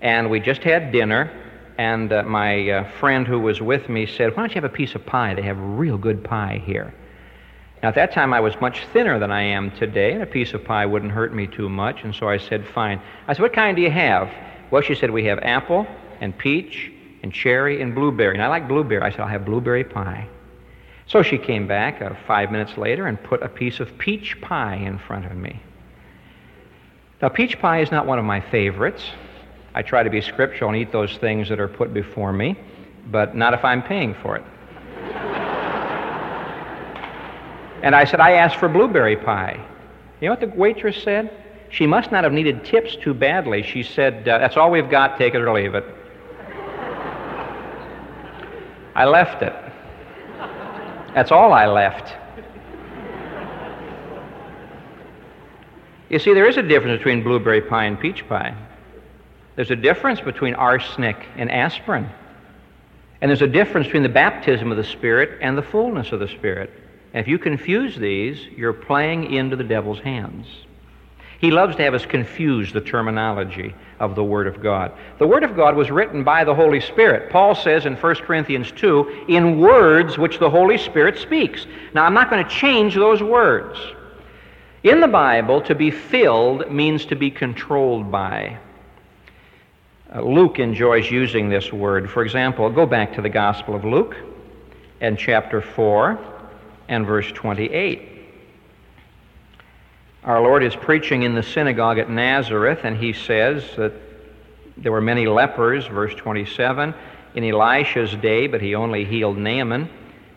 And 0.00 0.30
we 0.30 0.40
just 0.40 0.62
had 0.62 0.92
dinner, 0.92 1.30
and 1.78 2.12
uh, 2.12 2.22
my 2.24 2.70
uh, 2.70 2.90
friend 2.98 3.26
who 3.26 3.40
was 3.40 3.60
with 3.60 3.88
me 3.88 4.06
said, 4.06 4.30
Why 4.30 4.42
don't 4.42 4.50
you 4.50 4.60
have 4.60 4.70
a 4.70 4.74
piece 4.74 4.94
of 4.94 5.06
pie? 5.06 5.34
They 5.34 5.42
have 5.42 5.58
real 5.58 5.96
good 5.96 6.22
pie 6.22 6.62
here. 6.64 6.94
Now, 7.84 7.88
at 7.88 7.96
that 7.96 8.12
time, 8.12 8.32
I 8.32 8.40
was 8.40 8.58
much 8.62 8.82
thinner 8.94 9.18
than 9.18 9.30
I 9.30 9.42
am 9.42 9.70
today, 9.72 10.12
and 10.12 10.22
a 10.22 10.26
piece 10.26 10.54
of 10.54 10.64
pie 10.64 10.86
wouldn't 10.86 11.12
hurt 11.12 11.34
me 11.34 11.46
too 11.46 11.68
much, 11.68 12.02
and 12.02 12.14
so 12.14 12.26
I 12.26 12.38
said, 12.38 12.66
Fine. 12.66 12.98
I 13.28 13.34
said, 13.34 13.42
What 13.42 13.52
kind 13.52 13.76
do 13.76 13.82
you 13.82 13.90
have? 13.90 14.32
Well, 14.70 14.80
she 14.80 14.94
said, 14.94 15.10
We 15.10 15.26
have 15.26 15.38
apple 15.40 15.86
and 16.18 16.32
peach 16.38 16.90
and 17.22 17.30
cherry 17.30 17.82
and 17.82 17.94
blueberry. 17.94 18.32
And 18.36 18.42
I 18.42 18.46
like 18.46 18.68
blueberry. 18.68 19.02
I 19.02 19.10
said, 19.10 19.20
I'll 19.20 19.28
have 19.28 19.44
blueberry 19.44 19.84
pie. 19.84 20.26
So 21.08 21.22
she 21.22 21.36
came 21.36 21.68
back 21.68 22.00
uh, 22.00 22.14
five 22.26 22.50
minutes 22.50 22.78
later 22.78 23.06
and 23.06 23.22
put 23.22 23.42
a 23.42 23.50
piece 23.50 23.80
of 23.80 23.98
peach 23.98 24.40
pie 24.40 24.76
in 24.76 24.98
front 24.98 25.26
of 25.26 25.36
me. 25.36 25.60
Now, 27.20 27.28
peach 27.28 27.58
pie 27.58 27.82
is 27.82 27.90
not 27.90 28.06
one 28.06 28.18
of 28.18 28.24
my 28.24 28.40
favorites. 28.40 29.04
I 29.74 29.82
try 29.82 30.02
to 30.02 30.08
be 30.08 30.22
scriptural 30.22 30.70
and 30.70 30.80
eat 30.80 30.90
those 30.90 31.18
things 31.18 31.50
that 31.50 31.60
are 31.60 31.68
put 31.68 31.92
before 31.92 32.32
me, 32.32 32.56
but 33.08 33.36
not 33.36 33.52
if 33.52 33.62
I'm 33.62 33.82
paying 33.82 34.14
for 34.14 34.36
it. 34.36 34.44
And 37.84 37.94
I 37.94 38.04
said, 38.06 38.18
I 38.18 38.32
asked 38.32 38.56
for 38.56 38.66
blueberry 38.66 39.14
pie. 39.14 39.62
You 40.18 40.28
know 40.28 40.32
what 40.32 40.40
the 40.40 40.46
waitress 40.58 41.02
said? 41.02 41.30
She 41.68 41.86
must 41.86 42.10
not 42.10 42.24
have 42.24 42.32
needed 42.32 42.64
tips 42.64 42.96
too 42.96 43.12
badly. 43.12 43.62
She 43.62 43.82
said, 43.82 44.26
uh, 44.26 44.38
That's 44.38 44.56
all 44.56 44.70
we've 44.70 44.88
got, 44.88 45.18
take 45.18 45.34
it 45.34 45.42
or 45.42 45.52
leave 45.52 45.74
it. 45.74 45.84
I 48.94 49.04
left 49.04 49.42
it. 49.42 49.52
That's 51.14 51.30
all 51.30 51.52
I 51.52 51.66
left. 51.66 52.16
You 56.08 56.18
see, 56.18 56.32
there 56.32 56.48
is 56.48 56.56
a 56.56 56.62
difference 56.62 56.96
between 56.98 57.22
blueberry 57.22 57.60
pie 57.60 57.84
and 57.84 58.00
peach 58.00 58.26
pie. 58.26 58.56
There's 59.56 59.70
a 59.70 59.76
difference 59.76 60.22
between 60.22 60.54
arsenic 60.54 61.26
and 61.36 61.50
aspirin. 61.50 62.08
And 63.20 63.28
there's 63.28 63.42
a 63.42 63.46
difference 63.46 63.88
between 63.88 64.04
the 64.04 64.08
baptism 64.08 64.70
of 64.70 64.78
the 64.78 64.84
Spirit 64.84 65.38
and 65.42 65.58
the 65.58 65.62
fullness 65.62 66.12
of 66.12 66.20
the 66.20 66.28
Spirit. 66.28 66.70
If 67.14 67.28
you 67.28 67.38
confuse 67.38 67.94
these, 67.94 68.44
you're 68.56 68.72
playing 68.72 69.32
into 69.32 69.54
the 69.54 69.62
devil's 69.62 70.00
hands. 70.00 70.46
He 71.40 71.52
loves 71.52 71.76
to 71.76 71.82
have 71.82 71.94
us 71.94 72.04
confuse 72.04 72.72
the 72.72 72.80
terminology 72.80 73.72
of 74.00 74.16
the 74.16 74.24
Word 74.24 74.48
of 74.48 74.60
God. 74.60 74.92
The 75.18 75.26
Word 75.26 75.44
of 75.44 75.54
God 75.54 75.76
was 75.76 75.90
written 75.90 76.24
by 76.24 76.42
the 76.42 76.54
Holy 76.54 76.80
Spirit. 76.80 77.30
Paul 77.30 77.54
says 77.54 77.86
in 77.86 77.94
1 77.94 78.14
Corinthians 78.16 78.72
2, 78.72 79.26
in 79.28 79.60
words 79.60 80.18
which 80.18 80.40
the 80.40 80.50
Holy 80.50 80.76
Spirit 80.76 81.16
speaks. 81.18 81.66
Now, 81.94 82.04
I'm 82.04 82.14
not 82.14 82.30
going 82.30 82.42
to 82.42 82.50
change 82.50 82.94
those 82.94 83.22
words. 83.22 83.78
In 84.82 85.00
the 85.00 85.08
Bible, 85.08 85.60
to 85.62 85.74
be 85.74 85.92
filled 85.92 86.70
means 86.72 87.06
to 87.06 87.14
be 87.14 87.30
controlled 87.30 88.10
by. 88.10 88.58
Uh, 90.12 90.20
Luke 90.20 90.58
enjoys 90.58 91.10
using 91.10 91.48
this 91.48 91.72
word. 91.72 92.10
For 92.10 92.24
example, 92.24 92.68
go 92.70 92.86
back 92.86 93.14
to 93.14 93.22
the 93.22 93.28
Gospel 93.28 93.76
of 93.76 93.84
Luke 93.84 94.16
and 95.00 95.16
chapter 95.16 95.60
4 95.60 96.33
and 96.88 97.06
verse 97.06 97.30
28. 97.32 98.10
Our 100.24 100.40
Lord 100.40 100.64
is 100.64 100.74
preaching 100.74 101.22
in 101.22 101.34
the 101.34 101.42
synagogue 101.42 101.98
at 101.98 102.08
Nazareth, 102.08 102.80
and 102.84 102.96
he 102.96 103.12
says 103.12 103.64
that 103.76 103.92
there 104.76 104.90
were 104.90 105.00
many 105.00 105.26
lepers, 105.26 105.86
verse 105.86 106.14
27, 106.14 106.94
in 107.34 107.44
Elisha's 107.44 108.14
day, 108.16 108.46
but 108.46 108.62
he 108.62 108.74
only 108.74 109.04
healed 109.04 109.36
Naaman. 109.36 109.88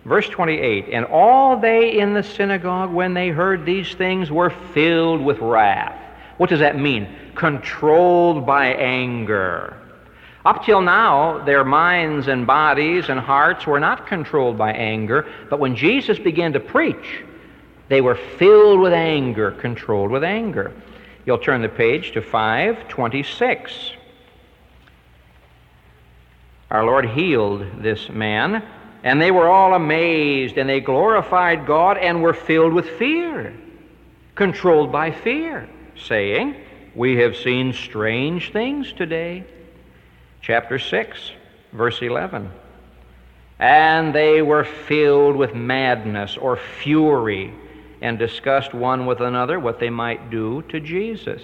Verse 0.06 0.28
28 0.30 0.90
And 0.92 1.06
all 1.06 1.60
they 1.60 2.00
in 2.00 2.14
the 2.14 2.24
synagogue, 2.24 2.92
when 2.92 3.14
they 3.14 3.30
heard 3.30 3.66
these 3.66 3.94
things, 3.94 4.32
were 4.32 4.50
filled 4.50 5.24
with 5.24 5.40
wrath. 5.40 6.00
What 6.38 6.50
does 6.50 6.60
that 6.60 6.78
mean? 6.78 7.08
Controlled 7.36 8.46
by 8.46 8.68
anger. 8.74 9.78
Up 10.48 10.64
till 10.64 10.80
now, 10.80 11.44
their 11.44 11.66
minds 11.66 12.30
and 12.30 12.48
bodies 12.48 13.10
and 13.10 13.20
hearts 13.20 13.68
were 13.68 13.82
not 13.82 14.08
controlled 14.08 14.58
by 14.58 14.72
anger, 14.72 15.28
but 15.50 15.60
when 15.60 15.76
Jesus 15.76 16.18
began 16.18 16.54
to 16.54 16.62
preach, 16.62 17.22
they 17.90 18.00
were 18.00 18.16
filled 18.16 18.80
with 18.80 18.94
anger, 18.94 19.52
controlled 19.52 20.10
with 20.10 20.24
anger. 20.24 20.72
You'll 21.26 21.38
turn 21.38 21.62
the 21.62 21.68
page 21.68 22.14
to 22.14 22.22
526. 22.22 23.92
Our 26.72 26.86
Lord 26.86 27.10
healed 27.10 27.84
this 27.84 28.08
man, 28.08 28.64
and 29.04 29.22
they 29.22 29.32
were 29.32 29.50
all 29.50 29.74
amazed, 29.74 30.58
and 30.58 30.70
they 30.70 30.80
glorified 30.80 31.68
God 31.68 31.98
and 31.98 32.22
were 32.22 32.34
filled 32.34 32.72
with 32.72 32.88
fear, 32.92 33.54
controlled 34.36 34.94
by 34.94 35.12
fear, 35.12 35.68
saying, 35.98 36.56
We 36.96 37.18
have 37.18 37.36
seen 37.36 37.74
strange 37.74 38.54
things 38.54 38.94
today. 38.94 39.44
Chapter 40.42 40.80
6, 40.80 41.32
verse 41.74 42.02
11. 42.02 42.52
And 43.60 44.14
they 44.14 44.42
were 44.42 44.64
filled 44.64 45.36
with 45.36 45.56
madness 45.56 46.38
or 46.38 46.58
fury 46.58 47.54
and 48.02 48.20
discussed 48.20 48.74
one 48.74 49.06
with 49.06 49.22
another 49.22 49.60
what 49.60 49.80
they 49.80 49.90
might 49.90 50.30
do 50.30 50.62
to 50.70 50.80
Jesus. 50.80 51.42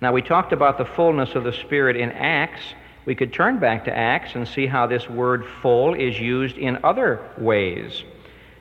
Now, 0.00 0.12
we 0.12 0.22
talked 0.22 0.52
about 0.52 0.78
the 0.78 0.84
fullness 0.84 1.34
of 1.34 1.44
the 1.44 1.52
Spirit 1.52 1.96
in 1.96 2.10
Acts. 2.12 2.62
We 3.04 3.14
could 3.14 3.32
turn 3.32 3.58
back 3.58 3.84
to 3.84 3.96
Acts 3.96 4.34
and 4.34 4.46
see 4.46 4.66
how 4.66 4.86
this 4.86 5.08
word 5.08 5.44
full 5.60 5.94
is 5.94 6.18
used 6.18 6.56
in 6.58 6.78
other 6.84 7.20
ways. 7.38 8.04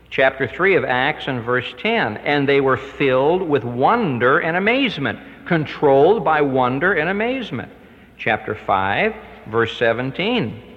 Chapter 0.10 0.48
3 0.48 0.76
of 0.76 0.84
Acts 0.84 1.28
and 1.28 1.42
verse 1.42 1.74
10 1.80 2.18
And 2.18 2.48
they 2.48 2.62
were 2.62 2.78
filled 2.78 3.42
with 3.42 3.64
wonder 3.64 4.40
and 4.40 4.58
amazement, 4.58 5.20
controlled 5.46 6.24
by 6.24 6.42
wonder 6.42 6.94
and 6.94 7.10
amazement. 7.10 7.72
Chapter 8.18 8.54
5, 8.54 9.16
verse 9.48 9.78
17 9.78 10.72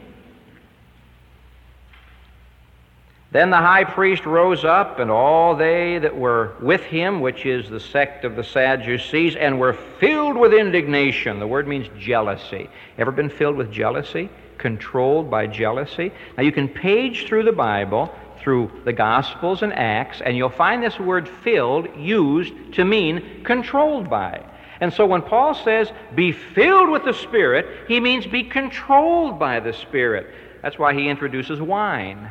Then 3.35 3.51
the 3.51 3.57
high 3.57 3.83
priest 3.83 4.27
rose 4.27 4.65
up, 4.65 5.01
and 5.01 5.11
all 5.11 5.57
they 5.57 5.99
that 5.99 6.17
were 6.17 6.53
with 6.63 6.83
him, 6.85 7.21
which 7.21 7.45
is 7.47 7.69
the 7.69 7.81
sect 7.81 8.25
of 8.25 8.37
the 8.37 8.45
Sadducees, 8.45 9.35
and 9.35 9.59
were 9.59 9.73
filled 9.73 10.37
with 10.37 10.55
indignation. 10.55 11.41
The 11.41 11.47
word 11.49 11.67
means 11.67 11.89
jealousy. 11.99 12.71
Ever 12.97 13.11
been 13.11 13.29
filled 13.29 13.57
with 13.57 13.73
jealousy? 13.73 14.31
Controlled 14.57 15.33
by 15.33 15.49
jealousy? 15.49 16.13
Now 16.37 16.45
you 16.45 16.53
can 16.53 16.69
page 16.69 17.27
through 17.27 17.43
the 17.43 17.51
Bible, 17.51 18.15
through 18.39 18.71
the 18.85 18.93
Gospels 18.93 19.65
and 19.65 19.73
Acts, 19.73 20.21
and 20.21 20.37
you'll 20.37 20.49
find 20.49 20.81
this 20.81 21.01
word 21.01 21.29
filled 21.29 21.89
used 21.97 22.53
to 22.75 22.85
mean 22.85 23.43
controlled 23.43 24.09
by. 24.09 24.45
And 24.85 24.93
so 24.93 25.07
when 25.07 25.23
Paul 25.23 25.55
says, 25.55 25.91
be 26.15 26.33
filled 26.33 26.91
with 26.91 27.07
the 27.07 27.15
Spirit, 27.15 27.89
he 27.89 28.01
means 28.01 28.27
be 28.27 28.43
controlled 28.43 29.39
by 29.39 29.59
the 29.59 29.73
Spirit. 29.73 30.27
That's 30.61 30.79
why 30.79 30.93
he 30.93 31.09
introduces 31.09 31.59
wine. 31.59 32.31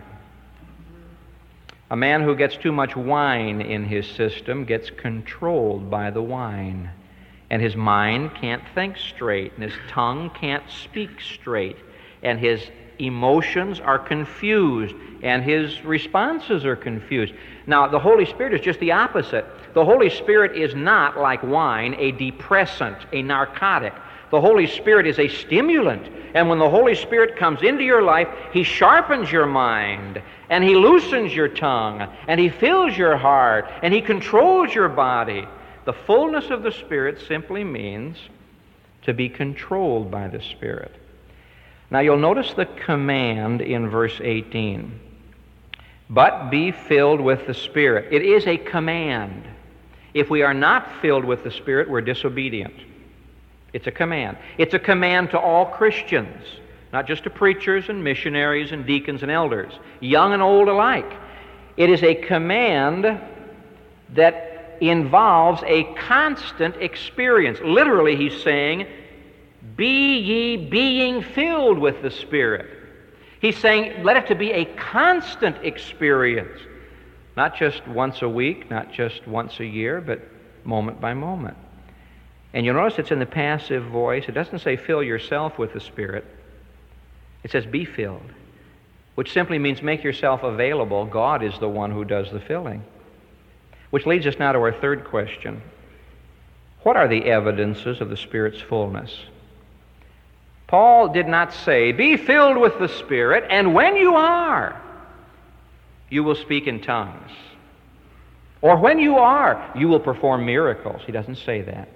A 1.90 1.96
man 1.96 2.22
who 2.22 2.36
gets 2.36 2.56
too 2.56 2.72
much 2.72 2.96
wine 2.96 3.60
in 3.60 3.86
his 3.86 4.08
system 4.08 4.66
gets 4.66 4.92
controlled 4.92 5.90
by 5.90 6.12
the 6.12 6.22
wine. 6.22 6.92
And 7.50 7.60
his 7.60 7.76
mind 7.76 8.36
can't 8.36 8.62
think 8.76 8.98
straight, 8.98 9.54
and 9.54 9.64
his 9.64 9.74
tongue 9.90 10.30
can't 10.30 10.70
speak 10.70 11.22
straight, 11.22 11.78
and 12.22 12.38
his 12.38 12.62
emotions 13.00 13.80
are 13.80 14.00
confused, 14.00 14.96
and 15.22 15.44
his 15.44 15.84
responses 15.84 16.66
are 16.66 16.76
confused. 16.76 17.34
Now, 17.66 17.88
the 17.88 18.00
Holy 18.00 18.26
Spirit 18.26 18.54
is 18.54 18.62
just 18.62 18.80
the 18.80 18.92
opposite. 18.92 19.46
The 19.74 19.86
Holy 19.86 20.10
Spirit 20.10 20.58
is 20.58 20.76
not, 20.76 21.18
like 21.18 21.42
wine, 21.44 21.96
a 21.98 22.12
depressant, 22.12 22.98
a 23.12 23.22
narcotic. 23.22 23.94
The 24.32 24.42
Holy 24.42 24.68
Spirit 24.68 25.08
is 25.08 25.20
a 25.20 25.28
stimulant. 25.28 26.10
And 26.34 26.50
when 26.50 26.60
the 26.60 26.70
Holy 26.70 26.96
Spirit 26.96 27.38
comes 27.38 27.62
into 27.62 27.84
your 27.84 28.02
life, 28.02 28.28
He 28.52 28.64
sharpens 28.64 29.32
your 29.32 29.46
mind, 29.46 30.22
and 30.50 30.64
He 30.64 30.76
loosens 30.76 31.34
your 31.34 31.48
tongue, 31.48 32.08
and 32.28 32.40
He 32.40 32.50
fills 32.50 32.98
your 32.98 33.18
heart, 33.18 33.70
and 33.82 33.94
He 33.94 34.02
controls 34.02 34.74
your 34.74 34.90
body. 34.90 35.48
The 35.86 35.94
fullness 35.94 36.50
of 36.50 36.64
the 36.64 36.72
Spirit 36.72 37.22
simply 37.28 37.64
means 37.64 38.18
to 39.04 39.14
be 39.14 39.30
controlled 39.30 40.10
by 40.10 40.28
the 40.28 40.42
Spirit. 40.42 40.96
Now 41.94 42.00
you'll 42.00 42.18
notice 42.18 42.52
the 42.56 42.66
command 42.66 43.62
in 43.62 43.88
verse 43.88 44.20
18. 44.20 45.00
But 46.10 46.50
be 46.50 46.72
filled 46.72 47.22
with 47.22 47.46
the 47.46 47.54
Spirit. 47.54 48.12
It 48.12 48.24
is 48.24 48.48
a 48.48 48.58
command. 48.58 49.44
If 50.16 50.28
we 50.28 50.42
are 50.42 50.56
not 50.56 50.92
filled 51.04 51.24
with 51.24 51.44
the 51.44 51.52
Spirit, 51.52 51.88
we're 51.88 52.02
disobedient. 52.02 52.74
It's 53.74 53.86
a 53.86 53.92
command. 53.92 54.38
It's 54.58 54.74
a 54.74 54.80
command 54.80 55.30
to 55.32 55.40
all 55.40 55.68
Christians, 55.68 56.44
not 56.92 57.06
just 57.06 57.26
to 57.26 57.30
preachers 57.30 57.90
and 57.90 58.04
missionaries 58.04 58.72
and 58.72 58.88
deacons 58.88 59.22
and 59.22 59.32
elders, 59.32 59.74
young 60.00 60.34
and 60.34 60.42
old 60.42 60.70
alike. 60.70 61.14
It 61.78 61.92
is 61.92 62.02
a 62.02 62.16
command 62.16 63.22
that 64.16 64.78
involves 64.82 65.62
a 65.68 65.84
constant 65.94 66.76
experience. 66.78 67.60
Literally, 67.64 68.16
he's 68.16 68.42
saying, 68.42 68.88
Be 69.76 70.20
ye 70.20 70.58
being 70.58 71.22
filled 71.22 71.80
with 71.80 72.02
the 72.02 72.12
Spirit. 72.12 72.70
He's 73.40 73.58
saying, 73.58 74.04
let 74.04 74.18
it 74.18 74.28
to 74.28 74.36
be 74.36 74.52
a 74.52 74.66
constant 74.66 75.58
experience, 75.66 76.60
not 77.36 77.58
just 77.58 77.86
once 77.88 78.22
a 78.22 78.30
week, 78.30 78.70
not 78.70 78.94
just 78.94 79.28
once 79.28 79.60
a 79.60 79.66
year, 79.66 80.00
but 80.00 80.22
moment 80.64 81.02
by 81.02 81.14
moment. 81.14 81.58
And 82.54 82.66
you'll 82.66 82.76
notice 82.76 83.00
it's 83.00 83.12
in 83.12 83.20
the 83.20 83.26
passive 83.26 83.84
voice. 83.86 84.26
It 84.28 84.34
doesn't 84.34 84.60
say 84.60 84.78
fill 84.78 85.04
yourself 85.04 85.58
with 85.58 85.74
the 85.74 85.80
Spirit, 85.80 86.26
it 87.44 87.52
says 87.52 87.66
be 87.66 87.84
filled, 87.84 88.32
which 89.16 89.34
simply 89.34 89.60
means 89.60 89.82
make 89.82 90.04
yourself 90.04 90.44
available. 90.44 91.06
God 91.06 91.44
is 91.44 91.58
the 91.60 91.68
one 91.68 91.92
who 91.92 92.06
does 92.06 92.32
the 92.32 92.40
filling. 92.40 92.84
Which 93.90 94.06
leads 94.06 94.26
us 94.26 94.40
now 94.40 94.54
to 94.54 94.60
our 94.60 94.72
third 94.72 95.04
question 95.04 95.62
What 96.84 96.96
are 96.96 97.08
the 97.08 97.26
evidences 97.26 98.00
of 98.00 98.10
the 98.10 98.18
Spirit's 98.18 98.62
fullness? 98.62 99.26
Paul 100.68 101.10
did 101.10 101.28
not 101.28 101.54
say, 101.54 101.92
Be 101.92 102.18
filled 102.18 102.58
with 102.58 102.80
the 102.80 102.88
Spirit, 102.88 103.46
and 103.50 103.74
when 103.74 103.96
you 103.96 104.16
are, 104.16 104.82
you 106.10 106.24
will 106.24 106.36
speak 106.36 106.68
in 106.68 106.82
tongues. 106.82 107.32
Or 108.62 108.78
when 108.78 109.00
you 109.00 109.18
are, 109.18 109.72
you 109.76 109.88
will 109.90 110.00
perform 110.00 110.46
miracles. 110.46 111.02
He 111.06 111.12
doesn't 111.12 111.36
say 111.36 111.62
that. 111.64 111.90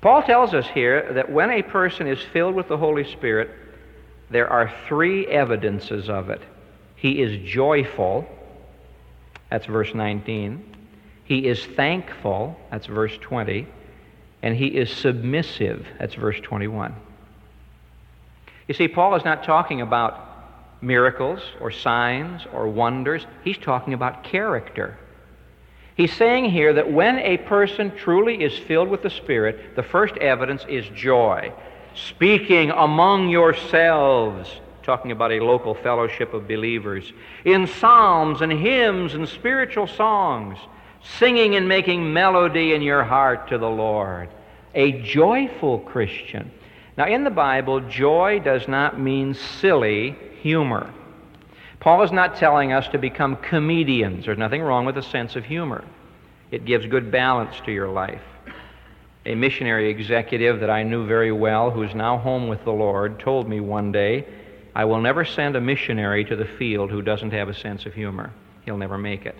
Paul 0.00 0.22
tells 0.22 0.54
us 0.54 0.66
here 0.66 1.12
that 1.14 1.30
when 1.30 1.50
a 1.50 1.62
person 1.62 2.06
is 2.06 2.20
filled 2.32 2.54
with 2.54 2.68
the 2.68 2.76
Holy 2.76 3.04
Spirit, 3.04 3.50
there 4.30 4.48
are 4.48 4.72
three 4.86 5.26
evidences 5.26 6.08
of 6.08 6.30
it. 6.30 6.42
He 6.96 7.22
is 7.22 7.48
joyful, 7.48 8.28
that's 9.50 9.66
verse 9.66 9.94
19. 9.94 10.76
He 11.24 11.46
is 11.46 11.64
thankful, 11.64 12.58
that's 12.70 12.86
verse 12.86 13.16
20. 13.18 13.66
And 14.42 14.56
he 14.56 14.66
is 14.66 14.90
submissive, 14.90 15.86
that's 15.98 16.14
verse 16.14 16.40
21. 16.40 16.94
You 18.68 18.74
see, 18.74 18.86
Paul 18.86 19.16
is 19.16 19.24
not 19.24 19.42
talking 19.42 19.80
about 19.80 20.26
miracles 20.80 21.40
or 21.60 21.70
signs 21.70 22.42
or 22.52 22.68
wonders, 22.68 23.26
he's 23.42 23.58
talking 23.58 23.94
about 23.94 24.22
character. 24.22 24.96
He's 25.96 26.12
saying 26.12 26.50
here 26.50 26.72
that 26.74 26.92
when 26.92 27.18
a 27.18 27.38
person 27.38 27.90
truly 27.96 28.44
is 28.44 28.56
filled 28.56 28.88
with 28.88 29.02
the 29.02 29.10
Spirit, 29.10 29.74
the 29.74 29.82
first 29.82 30.16
evidence 30.18 30.64
is 30.68 30.86
joy. 30.90 31.52
Speaking 31.94 32.70
among 32.70 33.30
yourselves, 33.30 34.48
talking 34.84 35.10
about 35.10 35.32
a 35.32 35.40
local 35.40 35.74
fellowship 35.74 36.34
of 36.34 36.46
believers, 36.46 37.12
in 37.44 37.66
psalms 37.66 38.42
and 38.42 38.52
hymns 38.52 39.14
and 39.14 39.28
spiritual 39.28 39.88
songs, 39.88 40.56
singing 41.02 41.56
and 41.56 41.66
making 41.66 42.12
melody 42.12 42.74
in 42.74 42.82
your 42.82 43.02
heart 43.02 43.48
to 43.48 43.58
the 43.58 43.68
Lord. 43.68 44.28
A 44.74 44.92
joyful 45.02 45.80
Christian. 45.80 46.52
Now, 46.98 47.06
in 47.06 47.22
the 47.22 47.30
Bible, 47.30 47.80
joy 47.88 48.40
does 48.40 48.66
not 48.66 48.98
mean 48.98 49.32
silly 49.32 50.16
humor. 50.42 50.92
Paul 51.78 52.02
is 52.02 52.10
not 52.10 52.34
telling 52.34 52.72
us 52.72 52.88
to 52.88 52.98
become 52.98 53.36
comedians. 53.36 54.24
There's 54.24 54.36
nothing 54.36 54.62
wrong 54.62 54.84
with 54.84 54.98
a 54.98 55.02
sense 55.02 55.36
of 55.36 55.44
humor, 55.44 55.84
it 56.50 56.64
gives 56.64 56.86
good 56.86 57.12
balance 57.12 57.54
to 57.66 57.72
your 57.72 57.88
life. 57.88 58.22
A 59.26 59.36
missionary 59.36 59.90
executive 59.90 60.58
that 60.58 60.70
I 60.70 60.82
knew 60.82 61.06
very 61.06 61.30
well, 61.30 61.70
who's 61.70 61.94
now 61.94 62.18
home 62.18 62.48
with 62.48 62.64
the 62.64 62.72
Lord, 62.72 63.20
told 63.20 63.48
me 63.48 63.60
one 63.60 63.92
day, 63.92 64.26
I 64.74 64.84
will 64.84 65.00
never 65.00 65.24
send 65.24 65.54
a 65.54 65.60
missionary 65.60 66.24
to 66.24 66.34
the 66.34 66.46
field 66.46 66.90
who 66.90 67.02
doesn't 67.02 67.30
have 67.30 67.48
a 67.48 67.54
sense 67.54 67.86
of 67.86 67.94
humor. 67.94 68.32
He'll 68.64 68.76
never 68.76 68.98
make 68.98 69.24
it. 69.24 69.36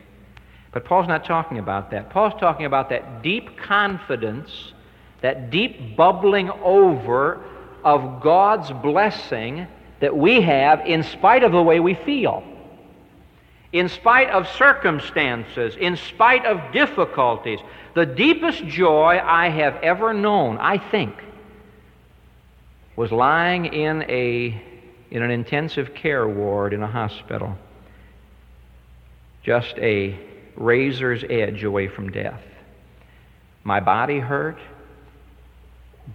But 0.70 0.84
Paul's 0.84 1.08
not 1.08 1.24
talking 1.24 1.58
about 1.58 1.90
that. 1.90 2.10
Paul's 2.10 2.38
talking 2.38 2.66
about 2.66 2.90
that 2.90 3.22
deep 3.22 3.56
confidence, 3.56 4.74
that 5.20 5.50
deep 5.50 5.96
bubbling 5.96 6.50
over 6.62 7.42
of 7.84 8.20
God's 8.22 8.70
blessing 8.70 9.66
that 10.00 10.16
we 10.16 10.40
have 10.40 10.80
in 10.86 11.02
spite 11.02 11.42
of 11.42 11.52
the 11.52 11.62
way 11.62 11.80
we 11.80 11.94
feel, 11.94 12.42
in 13.72 13.88
spite 13.88 14.30
of 14.30 14.48
circumstances, 14.48 15.76
in 15.76 15.96
spite 15.96 16.44
of 16.46 16.72
difficulties. 16.72 17.58
The 17.94 18.06
deepest 18.06 18.64
joy 18.66 19.20
I 19.22 19.48
have 19.48 19.76
ever 19.82 20.14
known, 20.14 20.58
I 20.58 20.78
think, 20.78 21.14
was 22.94 23.10
lying 23.10 23.66
in, 23.66 24.02
a, 24.02 24.60
in 25.10 25.22
an 25.22 25.30
intensive 25.30 25.94
care 25.94 26.28
ward 26.28 26.72
in 26.72 26.82
a 26.82 26.86
hospital, 26.86 27.56
just 29.42 29.76
a 29.78 30.18
razor's 30.56 31.24
edge 31.28 31.64
away 31.64 31.88
from 31.88 32.10
death. 32.10 32.42
My 33.64 33.80
body 33.80 34.18
hurt. 34.18 34.58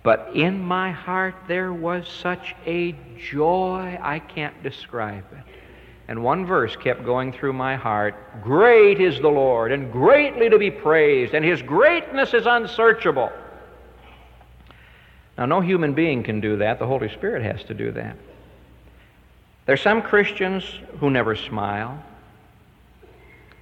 But 0.01 0.31
in 0.33 0.59
my 0.59 0.91
heart 0.91 1.35
there 1.47 1.71
was 1.71 2.07
such 2.07 2.55
a 2.65 2.95
joy, 3.17 3.99
I 4.01 4.19
can't 4.19 4.63
describe 4.63 5.25
it. 5.31 5.43
And 6.07 6.23
one 6.23 6.45
verse 6.45 6.75
kept 6.75 7.05
going 7.05 7.31
through 7.31 7.53
my 7.53 7.75
heart 7.75 8.15
Great 8.41 8.99
is 8.99 9.19
the 9.19 9.29
Lord, 9.29 9.71
and 9.71 9.91
greatly 9.91 10.49
to 10.49 10.57
be 10.57 10.71
praised, 10.71 11.33
and 11.33 11.45
his 11.45 11.61
greatness 11.61 12.33
is 12.33 12.45
unsearchable. 12.45 13.31
Now, 15.37 15.45
no 15.45 15.61
human 15.61 15.93
being 15.93 16.23
can 16.23 16.41
do 16.41 16.57
that. 16.57 16.79
The 16.79 16.85
Holy 16.85 17.09
Spirit 17.09 17.43
has 17.43 17.63
to 17.65 17.73
do 17.73 17.91
that. 17.91 18.17
There 19.65 19.73
are 19.73 19.77
some 19.77 20.01
Christians 20.01 20.63
who 20.99 21.09
never 21.09 21.35
smile, 21.35 22.03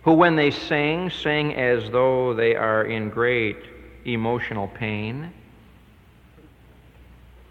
who, 0.04 0.14
when 0.14 0.36
they 0.36 0.52
sing, 0.52 1.10
sing 1.10 1.56
as 1.56 1.90
though 1.92 2.34
they 2.34 2.56
are 2.56 2.84
in 2.84 3.10
great 3.10 3.58
emotional 4.04 4.68
pain. 4.68 5.32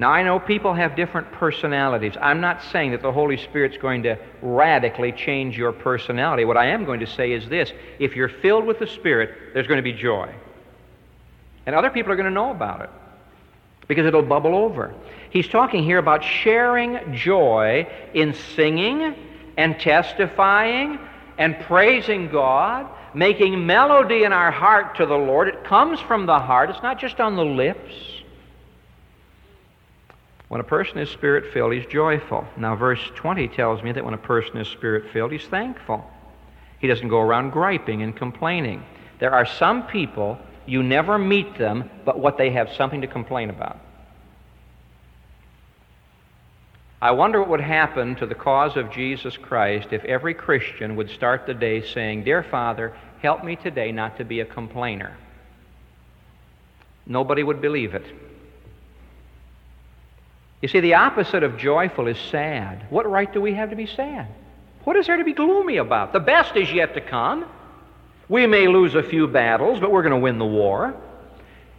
Now, 0.00 0.10
I 0.12 0.22
know 0.22 0.40
people 0.40 0.72
have 0.72 0.96
different 0.96 1.30
personalities. 1.32 2.14
I'm 2.18 2.40
not 2.40 2.62
saying 2.72 2.92
that 2.92 3.02
the 3.02 3.12
Holy 3.12 3.36
Spirit's 3.36 3.76
going 3.76 4.04
to 4.04 4.16
radically 4.40 5.12
change 5.12 5.58
your 5.58 5.72
personality. 5.72 6.46
What 6.46 6.56
I 6.56 6.68
am 6.68 6.86
going 6.86 7.00
to 7.00 7.06
say 7.06 7.32
is 7.32 7.46
this 7.50 7.70
if 7.98 8.16
you're 8.16 8.30
filled 8.30 8.64
with 8.64 8.78
the 8.78 8.86
Spirit, 8.86 9.52
there's 9.52 9.66
going 9.66 9.76
to 9.76 9.82
be 9.82 9.92
joy. 9.92 10.34
And 11.66 11.76
other 11.76 11.90
people 11.90 12.10
are 12.12 12.16
going 12.16 12.24
to 12.24 12.32
know 12.32 12.50
about 12.50 12.80
it 12.80 12.88
because 13.88 14.06
it'll 14.06 14.22
bubble 14.22 14.54
over. 14.54 14.94
He's 15.28 15.48
talking 15.48 15.84
here 15.84 15.98
about 15.98 16.24
sharing 16.24 17.14
joy 17.14 17.86
in 18.14 18.32
singing 18.32 19.14
and 19.58 19.78
testifying 19.78 20.98
and 21.36 21.60
praising 21.60 22.30
God, 22.30 22.88
making 23.12 23.66
melody 23.66 24.24
in 24.24 24.32
our 24.32 24.50
heart 24.50 24.96
to 24.96 25.04
the 25.04 25.18
Lord. 25.18 25.48
It 25.48 25.62
comes 25.64 26.00
from 26.00 26.24
the 26.24 26.38
heart, 26.38 26.70
it's 26.70 26.82
not 26.82 26.98
just 26.98 27.20
on 27.20 27.36
the 27.36 27.44
lips. 27.44 28.19
When 30.50 30.60
a 30.60 30.64
person 30.64 30.98
is 30.98 31.08
spirit 31.08 31.52
filled, 31.52 31.72
he's 31.72 31.86
joyful. 31.86 32.44
Now, 32.56 32.74
verse 32.74 32.98
20 33.14 33.46
tells 33.46 33.84
me 33.84 33.92
that 33.92 34.04
when 34.04 34.14
a 34.14 34.18
person 34.18 34.56
is 34.56 34.66
spirit 34.66 35.12
filled, 35.12 35.30
he's 35.30 35.46
thankful. 35.46 36.04
He 36.80 36.88
doesn't 36.88 37.06
go 37.06 37.20
around 37.20 37.50
griping 37.50 38.02
and 38.02 38.16
complaining. 38.16 38.82
There 39.20 39.32
are 39.32 39.46
some 39.46 39.86
people, 39.86 40.40
you 40.66 40.82
never 40.82 41.18
meet 41.18 41.56
them, 41.56 41.88
but 42.04 42.18
what 42.18 42.36
they 42.36 42.50
have 42.50 42.72
something 42.72 43.02
to 43.02 43.06
complain 43.06 43.48
about. 43.48 43.78
I 47.00 47.12
wonder 47.12 47.38
what 47.38 47.50
would 47.50 47.60
happen 47.60 48.16
to 48.16 48.26
the 48.26 48.34
cause 48.34 48.76
of 48.76 48.90
Jesus 48.90 49.36
Christ 49.36 49.92
if 49.92 50.04
every 50.04 50.34
Christian 50.34 50.96
would 50.96 51.10
start 51.10 51.46
the 51.46 51.54
day 51.54 51.80
saying, 51.80 52.24
Dear 52.24 52.42
Father, 52.42 52.92
help 53.22 53.44
me 53.44 53.54
today 53.54 53.92
not 53.92 54.18
to 54.18 54.24
be 54.24 54.40
a 54.40 54.44
complainer. 54.44 55.16
Nobody 57.06 57.44
would 57.44 57.60
believe 57.60 57.94
it. 57.94 58.29
You 60.60 60.68
see, 60.68 60.80
the 60.80 60.94
opposite 60.94 61.42
of 61.42 61.56
joyful 61.56 62.06
is 62.06 62.18
sad. 62.30 62.86
What 62.90 63.10
right 63.10 63.32
do 63.32 63.40
we 63.40 63.54
have 63.54 63.70
to 63.70 63.76
be 63.76 63.86
sad? 63.86 64.28
What 64.84 64.96
is 64.96 65.06
there 65.06 65.16
to 65.16 65.24
be 65.24 65.32
gloomy 65.32 65.78
about? 65.78 66.12
The 66.12 66.20
best 66.20 66.56
is 66.56 66.70
yet 66.70 66.94
to 66.94 67.00
come. 67.00 67.46
We 68.28 68.46
may 68.46 68.68
lose 68.68 68.94
a 68.94 69.02
few 69.02 69.26
battles, 69.26 69.80
but 69.80 69.90
we're 69.90 70.02
going 70.02 70.14
to 70.14 70.20
win 70.20 70.38
the 70.38 70.46
war. 70.46 70.94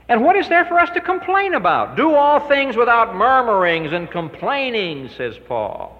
And 0.09 0.23
what 0.23 0.35
is 0.35 0.49
there 0.49 0.65
for 0.65 0.79
us 0.79 0.89
to 0.91 1.01
complain 1.01 1.53
about? 1.53 1.95
Do 1.95 2.13
all 2.13 2.47
things 2.47 2.75
without 2.75 3.15
murmurings 3.15 3.93
and 3.93 4.09
complaining, 4.09 5.09
says 5.09 5.37
Paul. 5.47 5.97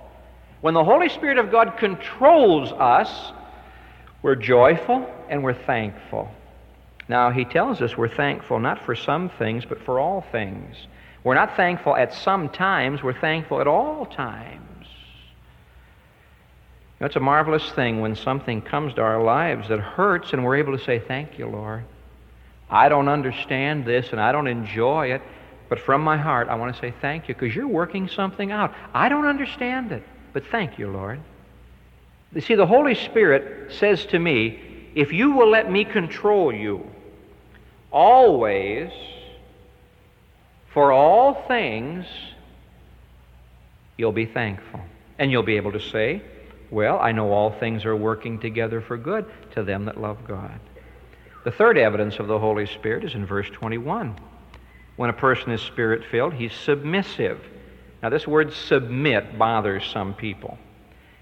When 0.62 0.74
the 0.74 0.84
Holy 0.84 1.10
Spirit 1.10 1.38
of 1.38 1.52
God 1.52 1.78
controls 1.78 2.72
us, 2.72 3.32
we're 4.22 4.36
joyful 4.36 5.10
and 5.30 5.44
we're 5.44 5.54
thankful. 5.54 6.30
Now, 7.12 7.30
he 7.30 7.44
tells 7.44 7.82
us 7.82 7.98
we're 7.98 8.08
thankful 8.08 8.58
not 8.58 8.86
for 8.86 8.96
some 8.96 9.28
things, 9.28 9.66
but 9.66 9.82
for 9.82 10.00
all 10.00 10.22
things. 10.32 10.78
We're 11.26 11.36
not 11.36 11.58
thankful 11.58 11.94
at 11.94 12.14
some 12.14 12.48
times, 12.48 13.04
we're 13.04 13.20
thankful 13.20 13.60
at 13.60 13.68
all 13.68 14.06
times. 14.06 14.88
You 16.96 17.02
know, 17.02 17.08
it's 17.08 17.18
a 17.18 17.20
marvelous 17.20 17.70
thing 17.72 18.00
when 18.00 18.16
something 18.16 18.62
comes 18.62 18.94
to 18.94 19.02
our 19.02 19.22
lives 19.22 19.68
that 19.68 19.82
hurts 19.82 20.32
and 20.32 20.46
we're 20.46 20.56
able 20.56 20.78
to 20.78 20.82
say, 20.82 21.00
Thank 21.00 21.38
you, 21.38 21.48
Lord. 21.48 21.84
I 22.70 22.88
don't 22.88 23.10
understand 23.10 23.84
this 23.84 24.14
and 24.14 24.22
I 24.22 24.32
don't 24.32 24.48
enjoy 24.48 25.08
it, 25.08 25.22
but 25.68 25.82
from 25.82 26.02
my 26.04 26.16
heart, 26.16 26.48
I 26.48 26.56
want 26.56 26.74
to 26.74 26.80
say 26.80 26.94
thank 27.02 27.28
you 27.28 27.36
because 27.36 27.54
you're 27.54 27.68
working 27.68 28.08
something 28.08 28.54
out. 28.54 28.74
I 28.94 29.10
don't 29.10 29.26
understand 29.26 29.92
it, 29.92 30.04
but 30.32 30.46
thank 30.48 30.80
you, 30.80 30.90
Lord. 30.90 31.20
You 32.34 32.40
see, 32.40 32.56
the 32.56 32.66
Holy 32.66 32.96
Spirit 32.96 33.74
says 33.74 34.06
to 34.06 34.18
me, 34.18 34.62
if 34.96 35.12
you 35.12 35.32
will 35.32 35.50
let 35.50 35.70
me 35.70 35.84
control 35.84 36.54
you, 36.54 36.90
always, 37.92 38.90
for 40.74 40.92
all 40.92 41.46
things, 41.48 42.06
you'll 43.98 44.12
be 44.12 44.26
thankful. 44.26 44.80
And 45.20 45.32
you'll 45.32 45.44
be 45.44 45.58
able 45.58 45.74
to 45.74 45.80
say, 45.80 46.24
Well, 46.72 47.00
I 47.00 47.12
know 47.12 47.32
all 47.32 47.52
things 47.52 47.86
are 47.86 47.96
working 47.96 48.40
together 48.40 48.82
for 48.82 48.98
good 48.98 49.26
to 49.54 49.64
them 49.64 49.86
that 49.86 50.00
love 50.00 50.18
God. 50.28 50.60
The 51.44 51.52
third 51.52 51.78
evidence 51.78 52.20
of 52.20 52.28
the 52.28 52.40
Holy 52.40 52.66
Spirit 52.66 53.04
is 53.04 53.16
in 53.16 53.26
verse 53.26 53.50
21. 53.50 54.16
When 54.96 55.10
a 55.10 55.14
person 55.14 55.52
is 55.52 55.62
spirit 55.62 56.04
filled, 56.10 56.34
he's 56.34 56.54
submissive. 56.54 57.40
Now, 58.04 58.10
this 58.10 58.28
word 58.28 58.54
submit 58.54 59.38
bothers 59.38 59.86
some 59.86 60.14
people. 60.14 60.58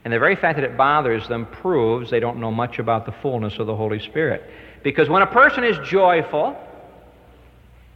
And 0.03 0.13
the 0.13 0.19
very 0.19 0.36
fact 0.36 0.58
that 0.58 0.65
it 0.65 0.77
bothers 0.77 1.27
them 1.27 1.45
proves 1.45 2.10
they 2.10 2.19
don't 2.19 2.39
know 2.39 2.51
much 2.51 2.79
about 2.79 3.05
the 3.05 3.12
fullness 3.12 3.60
of 3.60 3.67
the 3.67 3.75
Holy 3.75 3.99
Spirit. 3.99 4.49
Because 4.84 5.10
when 5.10 5.22
a 5.22 5.28
person 5.28 5.63
is 5.63 5.78
joyful, 5.88 6.58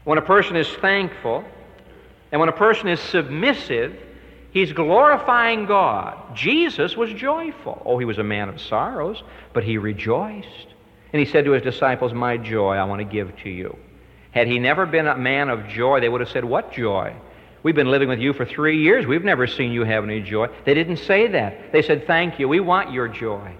when 0.04 0.18
a 0.18 0.22
person 0.22 0.56
is 0.56 0.68
thankful, 0.68 1.44
and 2.32 2.40
when 2.40 2.50
a 2.50 2.54
person 2.54 2.90
is 2.90 3.00
submissive, 3.00 3.96
he's 4.52 4.74
glorifying 4.74 5.66
God. 5.66 6.36
Jesus 6.36 6.98
was 6.98 7.12
joyful. 7.14 7.82
Oh, 7.86 7.98
he 8.00 8.06
was 8.06 8.18
a 8.18 8.24
man 8.24 8.50
of 8.50 8.60
sorrows, 8.60 9.24
but 9.54 9.64
he 9.64 9.78
rejoiced. 9.78 10.68
And 11.14 11.20
he 11.20 11.26
said 11.26 11.46
to 11.46 11.52
his 11.52 11.62
disciples, 11.62 12.12
My 12.12 12.38
joy 12.38 12.74
I 12.76 12.84
want 12.86 13.00
to 13.00 13.06
give 13.06 13.36
to 13.44 13.50
you. 13.50 13.78
Had 14.32 14.48
he 14.48 14.58
never 14.58 14.88
been 14.88 15.08
a 15.08 15.16
man 15.16 15.50
of 15.50 15.68
joy, 15.68 16.00
they 16.00 16.10
would 16.10 16.22
have 16.22 16.30
said, 16.30 16.44
What 16.44 16.74
joy? 16.74 17.16
We've 17.62 17.76
been 17.76 17.92
living 17.92 18.10
with 18.10 18.20
you 18.20 18.34
for 18.34 18.46
three 18.46 18.82
years. 18.82 19.06
We've 19.06 19.24
never 19.24 19.48
seen 19.48 19.72
you 19.72 19.84
have 19.84 20.04
any 20.04 20.22
joy. 20.22 20.48
They 20.66 20.74
didn't 20.74 20.98
say 20.98 21.28
that. 21.28 21.72
They 21.72 21.82
said, 21.82 22.08
Thank 22.08 22.40
you. 22.40 22.50
We 22.50 22.60
want 22.60 22.92
your 22.92 23.08
joy. 23.08 23.56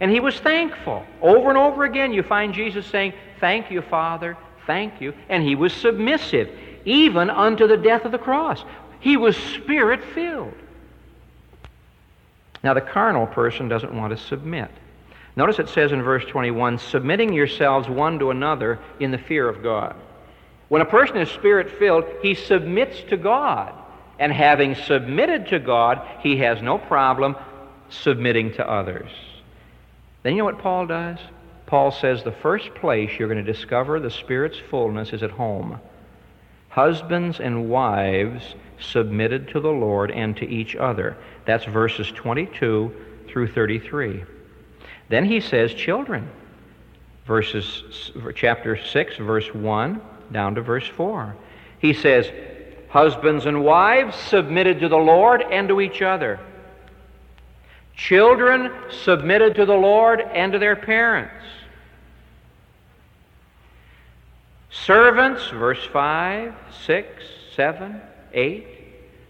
And 0.00 0.10
he 0.10 0.20
was 0.20 0.38
thankful. 0.38 1.04
Over 1.20 1.48
and 1.48 1.58
over 1.58 1.84
again, 1.84 2.12
you 2.12 2.22
find 2.22 2.54
Jesus 2.54 2.86
saying, 2.86 3.14
Thank 3.40 3.70
you, 3.70 3.82
Father. 3.82 4.36
Thank 4.66 5.00
you. 5.00 5.14
And 5.28 5.42
he 5.42 5.54
was 5.54 5.72
submissive, 5.72 6.50
even 6.84 7.30
unto 7.30 7.66
the 7.66 7.76
death 7.76 8.04
of 8.04 8.12
the 8.12 8.18
cross. 8.18 8.64
He 9.00 9.16
was 9.16 9.36
spirit 9.36 10.04
filled. 10.04 10.54
Now, 12.62 12.74
the 12.74 12.80
carnal 12.80 13.26
person 13.26 13.68
doesn't 13.68 13.94
want 13.94 14.16
to 14.16 14.22
submit. 14.22 14.70
Notice 15.36 15.60
it 15.60 15.68
says 15.68 15.92
in 15.92 16.02
verse 16.02 16.24
21 16.24 16.78
submitting 16.78 17.32
yourselves 17.32 17.88
one 17.88 18.18
to 18.18 18.30
another 18.30 18.80
in 18.98 19.12
the 19.12 19.18
fear 19.18 19.48
of 19.48 19.62
God. 19.62 19.94
When 20.68 20.82
a 20.82 20.86
person 20.86 21.16
is 21.18 21.30
spirit 21.30 21.70
filled, 21.78 22.04
he 22.22 22.34
submits 22.34 23.02
to 23.08 23.16
God. 23.16 23.72
And 24.18 24.32
having 24.32 24.74
submitted 24.74 25.46
to 25.48 25.60
God, 25.60 26.06
he 26.20 26.38
has 26.38 26.60
no 26.60 26.76
problem 26.76 27.36
submitting 27.88 28.52
to 28.54 28.68
others. 28.68 29.10
Then 30.22 30.32
you 30.32 30.38
know 30.38 30.44
what 30.46 30.58
Paul 30.58 30.86
does? 30.86 31.18
Paul 31.66 31.90
says 31.90 32.22
the 32.22 32.32
first 32.32 32.74
place 32.74 33.10
you're 33.18 33.28
going 33.28 33.44
to 33.44 33.52
discover 33.52 34.00
the 34.00 34.10
Spirit's 34.10 34.58
fullness 34.58 35.12
is 35.12 35.22
at 35.22 35.30
home. 35.30 35.80
Husbands 36.70 37.40
and 37.40 37.68
wives 37.68 38.54
submitted 38.80 39.48
to 39.48 39.60
the 39.60 39.70
Lord 39.70 40.10
and 40.10 40.36
to 40.36 40.48
each 40.48 40.76
other. 40.76 41.16
That's 41.44 41.64
verses 41.64 42.10
22 42.12 42.92
through 43.28 43.48
33. 43.48 44.24
Then 45.08 45.24
he 45.24 45.40
says, 45.40 45.74
children. 45.74 46.28
Verses, 47.26 48.12
chapter 48.34 48.76
6, 48.76 49.16
verse 49.18 49.52
1 49.52 50.00
down 50.32 50.54
to 50.54 50.62
verse 50.62 50.86
4. 50.86 51.36
He 51.78 51.92
says, 51.92 52.30
Husbands 52.88 53.44
and 53.44 53.64
wives 53.64 54.16
submitted 54.16 54.80
to 54.80 54.88
the 54.88 54.96
Lord 54.96 55.42
and 55.42 55.68
to 55.68 55.80
each 55.80 56.00
other. 56.00 56.40
Children 57.98 58.70
submitted 59.02 59.56
to 59.56 59.66
the 59.66 59.74
Lord 59.74 60.20
and 60.20 60.52
to 60.52 60.58
their 60.60 60.76
parents. 60.76 61.34
Servants, 64.70 65.48
verse 65.48 65.84
5, 65.92 66.54
6, 66.86 67.24
7, 67.56 68.00
8, 68.32 68.66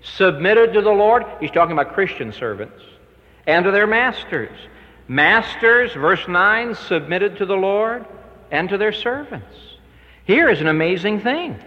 submitted 0.03 0.75
to 0.75 0.83
the 0.83 0.91
Lord. 0.91 1.25
He's 1.41 1.51
talking 1.51 1.73
about 1.73 1.95
Christian 1.95 2.31
servants 2.31 2.83
and 3.47 3.65
to 3.65 3.71
their 3.71 3.87
masters. 3.87 4.57
Masters, 5.09 5.95
verse 5.95 6.29
9, 6.29 6.75
submitted 6.75 7.39
to 7.39 7.47
the 7.47 7.57
Lord 7.57 8.05
and 8.51 8.69
to 8.69 8.77
their 8.77 8.93
servants. 8.93 9.57
Here 10.27 10.51
is 10.51 10.61
an 10.61 10.69
amazing 10.69 11.23
thing. 11.23 11.59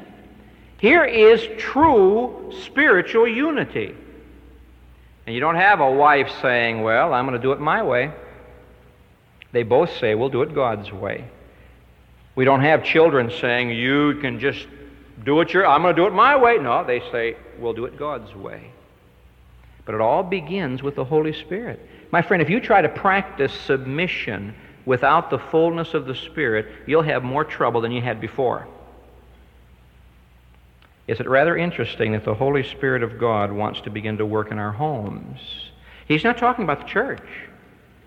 Here 0.78 1.04
is 1.04 1.48
true 1.58 2.54
spiritual 2.62 3.28
unity. 3.28 3.96
And 5.26 5.36
you 5.36 5.42
don't 5.42 5.56
have 5.56 5.80
a 5.80 5.92
wife 5.92 6.32
saying, 6.42 6.82
Well, 6.82 7.14
I'm 7.14 7.26
going 7.26 7.40
to 7.40 7.42
do 7.42 7.52
it 7.52 7.60
my 7.60 7.84
way. 7.84 8.12
They 9.52 9.64
both 9.64 9.96
say, 9.98 10.16
We'll 10.16 10.30
do 10.30 10.42
it 10.42 10.54
God's 10.56 10.92
way. 10.92 11.26
We 12.36 12.46
don't 12.46 12.62
have 12.62 12.84
children 12.84 13.32
saying, 13.40 13.70
You 13.72 14.20
can 14.22 14.40
just 14.40 14.68
do 15.24 15.42
it 15.42 15.54
your 15.54 15.68
I'm 15.68 15.82
going 15.82 15.96
to 15.96 16.02
do 16.02 16.08
it 16.08 16.14
my 16.14 16.36
way. 16.36 16.58
No, 16.58 16.84
they 16.84 17.02
say, 17.12 17.36
We'll 17.60 17.74
do 17.74 17.86
it 17.86 17.98
God's 17.98 18.34
way. 18.36 18.72
But 19.86 19.96
it 19.96 20.02
all 20.02 20.24
begins 20.24 20.84
with 20.84 20.96
the 20.96 21.06
Holy 21.06 21.34
Spirit. 21.34 21.80
My 22.12 22.22
friend, 22.22 22.42
if 22.42 22.50
you 22.50 22.60
try 22.60 22.82
to 22.82 22.90
practice 22.90 23.54
submission 23.62 24.56
without 24.86 25.30
the 25.30 25.40
fullness 25.40 25.94
of 25.94 26.06
the 26.06 26.16
Spirit, 26.16 26.68
you'll 26.88 27.02
have 27.04 27.24
more 27.24 27.44
trouble 27.44 27.82
than 27.82 27.92
you 27.92 28.02
had 28.02 28.20
before. 28.20 28.68
Is 31.12 31.20
it 31.20 31.28
rather 31.28 31.58
interesting 31.58 32.14
that 32.14 32.24
the 32.24 32.34
Holy 32.34 32.64
Spirit 32.64 33.04
of 33.04 33.20
God 33.20 33.52
wants 33.52 33.82
to 33.82 33.90
begin 33.90 34.18
to 34.20 34.26
work 34.26 34.50
in 34.50 34.58
our 34.58 34.72
homes? 34.72 35.42
He's 36.08 36.24
not 36.24 36.38
talking 36.38 36.64
about 36.64 36.80
the 36.80 36.86
church. 36.86 37.28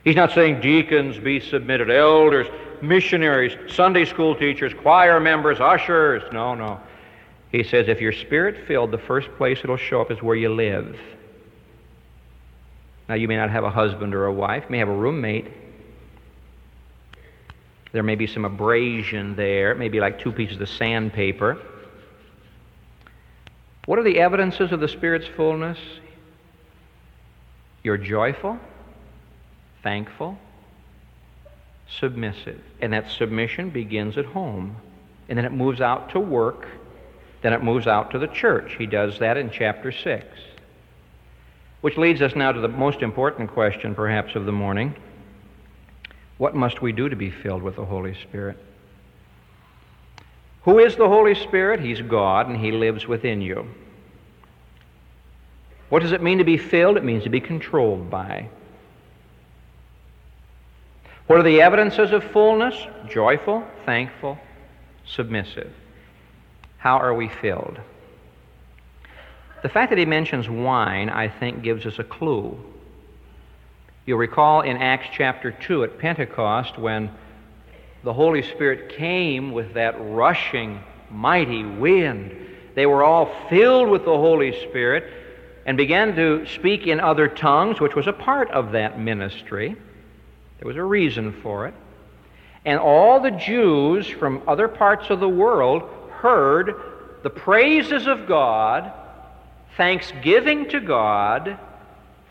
He's 0.04 0.16
not 0.16 0.32
saying 0.32 0.62
deacons 0.62 1.18
be 1.18 1.38
submitted, 1.38 1.90
elders, 1.90 2.46
missionaries, 2.80 3.52
Sunday 3.70 4.06
school 4.06 4.34
teachers, 4.34 4.72
choir 4.72 5.20
members, 5.20 5.60
ushers. 5.60 6.22
No, 6.32 6.54
no. 6.54 6.80
He 7.52 7.62
says 7.62 7.88
if 7.88 8.00
you're 8.00 8.10
spirit 8.10 8.66
filled, 8.66 8.90
the 8.90 8.96
first 8.96 9.28
place 9.36 9.58
it'll 9.62 9.76
show 9.76 10.00
up 10.00 10.10
is 10.10 10.22
where 10.22 10.34
you 10.34 10.48
live. 10.48 10.98
Now, 13.06 13.16
you 13.16 13.28
may 13.28 13.36
not 13.36 13.50
have 13.50 13.64
a 13.64 13.70
husband 13.70 14.14
or 14.14 14.24
a 14.24 14.32
wife, 14.32 14.62
you 14.62 14.70
may 14.70 14.78
have 14.78 14.88
a 14.88 14.96
roommate. 14.96 15.48
There 17.92 18.02
may 18.02 18.14
be 18.14 18.26
some 18.26 18.46
abrasion 18.46 19.36
there. 19.36 19.72
It 19.72 19.78
may 19.78 19.90
be 19.90 20.00
like 20.00 20.18
two 20.18 20.32
pieces 20.32 20.58
of 20.58 20.70
sandpaper. 20.70 21.60
What 23.86 23.98
are 23.98 24.02
the 24.02 24.18
evidences 24.20 24.72
of 24.72 24.80
the 24.80 24.88
Spirit's 24.88 25.26
fullness? 25.26 25.78
You're 27.82 27.98
joyful, 27.98 28.58
thankful, 29.82 30.38
submissive. 31.88 32.62
And 32.80 32.92
that 32.94 33.10
submission 33.10 33.70
begins 33.70 34.16
at 34.16 34.24
home. 34.24 34.76
And 35.28 35.36
then 35.36 35.44
it 35.44 35.52
moves 35.52 35.80
out 35.80 36.10
to 36.10 36.20
work. 36.20 36.66
Then 37.42 37.52
it 37.52 37.62
moves 37.62 37.86
out 37.86 38.10
to 38.12 38.18
the 38.18 38.26
church. 38.26 38.76
He 38.78 38.86
does 38.86 39.18
that 39.18 39.36
in 39.36 39.50
chapter 39.50 39.92
6. 39.92 40.26
Which 41.82 41.98
leads 41.98 42.22
us 42.22 42.34
now 42.34 42.52
to 42.52 42.60
the 42.60 42.68
most 42.68 43.02
important 43.02 43.50
question, 43.50 43.94
perhaps, 43.94 44.34
of 44.34 44.46
the 44.46 44.52
morning. 44.52 44.94
What 46.38 46.54
must 46.54 46.80
we 46.80 46.92
do 46.92 47.10
to 47.10 47.16
be 47.16 47.30
filled 47.30 47.62
with 47.62 47.76
the 47.76 47.84
Holy 47.84 48.14
Spirit? 48.14 48.56
Who 50.64 50.78
is 50.78 50.96
the 50.96 51.08
Holy 51.08 51.34
Spirit? 51.34 51.80
He's 51.80 52.00
God, 52.00 52.48
and 52.48 52.58
He 52.58 52.72
lives 52.72 53.06
within 53.06 53.40
you. 53.40 53.68
What 55.90 56.02
does 56.02 56.12
it 56.12 56.22
mean 56.22 56.38
to 56.38 56.44
be 56.44 56.56
filled? 56.56 56.96
It 56.96 57.04
means 57.04 57.24
to 57.24 57.30
be 57.30 57.40
controlled 57.40 58.10
by. 58.10 58.48
What 61.26 61.38
are 61.38 61.42
the 61.42 61.60
evidences 61.62 62.12
of 62.12 62.24
fullness? 62.24 62.74
Joyful, 63.08 63.64
thankful, 63.84 64.38
submissive. 65.06 65.72
How 66.78 66.98
are 66.98 67.14
we 67.14 67.28
filled? 67.28 67.78
The 69.62 69.68
fact 69.68 69.90
that 69.90 69.98
he 69.98 70.04
mentions 70.04 70.48
wine, 70.48 71.08
I 71.08 71.28
think, 71.28 71.62
gives 71.62 71.86
us 71.86 71.98
a 71.98 72.04
clue. 72.04 72.58
You'll 74.04 74.18
recall 74.18 74.60
in 74.60 74.76
Acts 74.76 75.08
chapter 75.12 75.50
2 75.50 75.84
at 75.84 75.98
Pentecost 75.98 76.78
when 76.78 77.10
the 78.04 78.12
Holy 78.12 78.42
Spirit 78.42 78.90
came 78.90 79.52
with 79.52 79.74
that 79.74 79.96
rushing, 79.98 80.78
mighty 81.10 81.64
wind. 81.64 82.36
They 82.74 82.86
were 82.86 83.02
all 83.02 83.34
filled 83.48 83.88
with 83.88 84.04
the 84.04 84.16
Holy 84.16 84.52
Spirit 84.68 85.10
and 85.64 85.78
began 85.78 86.14
to 86.16 86.46
speak 86.46 86.86
in 86.86 87.00
other 87.00 87.28
tongues, 87.28 87.80
which 87.80 87.94
was 87.94 88.06
a 88.06 88.12
part 88.12 88.50
of 88.50 88.72
that 88.72 89.00
ministry. 89.00 89.74
There 90.58 90.68
was 90.68 90.76
a 90.76 90.84
reason 90.84 91.32
for 91.42 91.66
it. 91.66 91.74
And 92.66 92.78
all 92.78 93.20
the 93.20 93.30
Jews 93.30 94.06
from 94.06 94.42
other 94.46 94.68
parts 94.68 95.08
of 95.08 95.20
the 95.20 95.28
world 95.28 95.82
heard 96.10 96.74
the 97.22 97.30
praises 97.30 98.06
of 98.06 98.26
God, 98.26 98.92
thanksgiving 99.78 100.68
to 100.68 100.80
God 100.80 101.58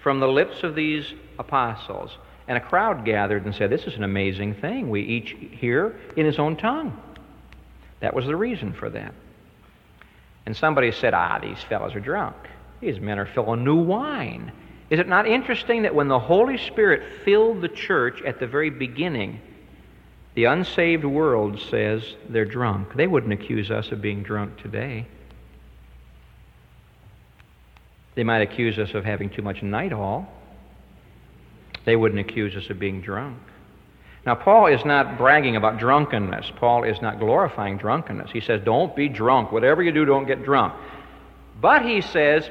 from 0.02 0.20
the 0.20 0.28
lips 0.28 0.62
of 0.62 0.76
these 0.76 1.12
apostles. 1.40 2.16
And 2.48 2.58
a 2.58 2.62
crowd 2.62 3.06
gathered 3.06 3.46
and 3.46 3.56
said, 3.56 3.70
This 3.70 3.86
is 3.86 3.96
an 3.96 4.04
amazing 4.04 4.56
thing. 4.56 4.90
We 4.90 5.02
each 5.02 5.36
hear 5.60 5.96
in 6.18 6.26
his 6.26 6.40
own 6.40 6.58
tongue. 6.58 7.00
That 8.02 8.14
was 8.14 8.26
the 8.26 8.36
reason 8.36 8.74
for 8.74 8.90
that. 8.90 9.14
And 10.46 10.56
somebody 10.56 10.92
said, 10.92 11.14
Ah, 11.14 11.40
these 11.40 11.62
fellows 11.64 11.96
are 11.96 12.02
drunk. 12.02 12.36
These 12.82 13.00
men 13.00 13.18
are 13.18 13.26
filling 13.26 13.64
new 13.64 13.78
wine. 13.78 14.52
Is 14.90 15.00
it 15.00 15.08
not 15.08 15.26
interesting 15.26 15.84
that 15.84 15.96
when 15.96 16.10
the 16.10 16.20
Holy 16.20 16.58
Spirit 16.58 17.24
filled 17.24 17.62
the 17.62 17.70
church 17.70 18.22
at 18.24 18.40
the 18.40 18.48
very 18.48 18.70
beginning, 18.70 19.40
the 20.36 20.46
unsaved 20.46 21.06
world 21.06 21.60
says 21.60 22.04
they're 22.28 22.44
drunk? 22.44 22.94
They 22.94 23.08
wouldn't 23.08 23.32
accuse 23.32 23.72
us 23.72 23.92
of 23.92 24.02
being 24.02 24.22
drunk 24.22 24.58
today. 24.62 25.08
They 28.16 28.24
might 28.24 28.42
accuse 28.42 28.78
us 28.78 28.94
of 28.94 29.06
having 29.06 29.30
too 29.30 29.42
much 29.42 29.62
Nytol. 29.62 30.28
They 31.86 31.96
wouldn't 31.96 32.20
accuse 32.20 32.56
us 32.56 32.70
of 32.70 32.80
being 32.80 33.02
drunk. 33.02 33.38
Now, 34.26 34.36
Paul 34.36 34.68
is 34.68 34.86
not 34.86 35.18
bragging 35.18 35.58
about 35.58 35.80
drunkenness. 35.80 36.52
Paul 36.56 36.84
is 36.84 37.02
not 37.02 37.20
glorifying 37.20 37.78
drunkenness. 37.78 38.32
He 38.32 38.40
says, 38.40 38.62
Don't 38.64 38.96
be 38.96 39.10
drunk. 39.10 39.52
Whatever 39.52 39.84
you 39.84 39.92
do, 39.92 40.06
don't 40.06 40.26
get 40.26 40.46
drunk. 40.46 40.74
But 41.60 41.86
he 41.86 42.02
says, 42.02 42.50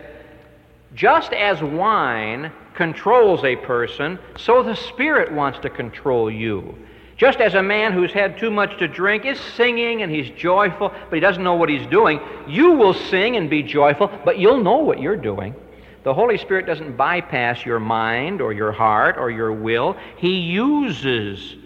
just 0.95 1.33
as 1.33 1.63
wine 1.63 2.53
controls 2.75 3.45
a 3.45 3.57
person, 3.57 4.19
so 4.37 4.63
the 4.63 4.75
Spirit 4.75 5.33
wants 5.33 5.59
to 5.61 5.71
control 5.71 6.31
you. 6.31 6.75
Just 7.17 7.41
as 7.41 7.55
a 7.55 7.63
man 7.63 7.93
who's 7.93 8.13
had 8.13 8.39
too 8.39 8.51
much 8.51 8.79
to 8.79 8.89
drink 8.89 9.25
is 9.25 9.39
singing 9.39 10.03
and 10.03 10.11
he's 10.11 10.31
joyful, 10.31 10.89
but 10.89 11.15
he 11.15 11.21
doesn't 11.21 11.43
know 11.43 11.55
what 11.55 11.69
he's 11.69 11.87
doing, 11.87 12.21
you 12.49 12.73
will 12.73 12.95
sing 12.95 13.37
and 13.37 13.49
be 13.49 13.63
joyful, 13.63 14.11
but 14.25 14.39
you'll 14.39 14.63
know 14.63 14.79
what 14.79 15.01
you're 15.01 15.17
doing. 15.17 15.55
The 16.03 16.15
Holy 16.15 16.37
Spirit 16.37 16.67
doesn't 16.67 16.97
bypass 16.97 17.65
your 17.65 17.79
mind 17.79 18.41
or 18.41 18.53
your 18.53 18.73
heart 18.73 19.17
or 19.19 19.31
your 19.31 19.53
will, 19.53 19.97
He 20.17 20.41
uses 20.41 21.57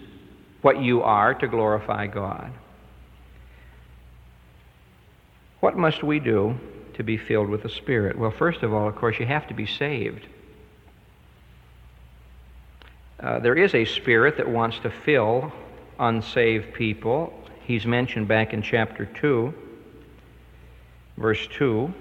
what 0.61 0.81
you 0.81 1.01
are 1.01 1.33
to 1.33 1.47
glorify 1.47 2.07
God. 2.07 2.51
What 5.59 5.75
must 5.75 6.03
we 6.03 6.19
do 6.19 6.55
to 6.93 7.03
be 7.03 7.17
filled 7.17 7.49
with 7.49 7.63
the 7.63 7.69
Spirit? 7.69 8.17
Well, 8.17 8.31
first 8.31 8.61
of 8.61 8.73
all, 8.73 8.87
of 8.87 8.95
course, 8.95 9.19
you 9.19 9.25
have 9.25 9.47
to 9.47 9.53
be 9.53 9.65
saved. 9.65 10.25
Uh, 13.19 13.39
there 13.39 13.55
is 13.55 13.73
a 13.73 13.85
spirit 13.85 14.37
that 14.37 14.47
wants 14.47 14.77
to 14.79 14.91
fill 14.91 15.51
unsaved 15.99 16.73
people. 16.75 17.33
He's 17.65 17.85
mentioned 17.87 18.27
back 18.27 18.53
in 18.53 18.61
chapter 18.61 19.05
2, 19.05 19.51
verse 21.17 21.47
2 21.47 21.91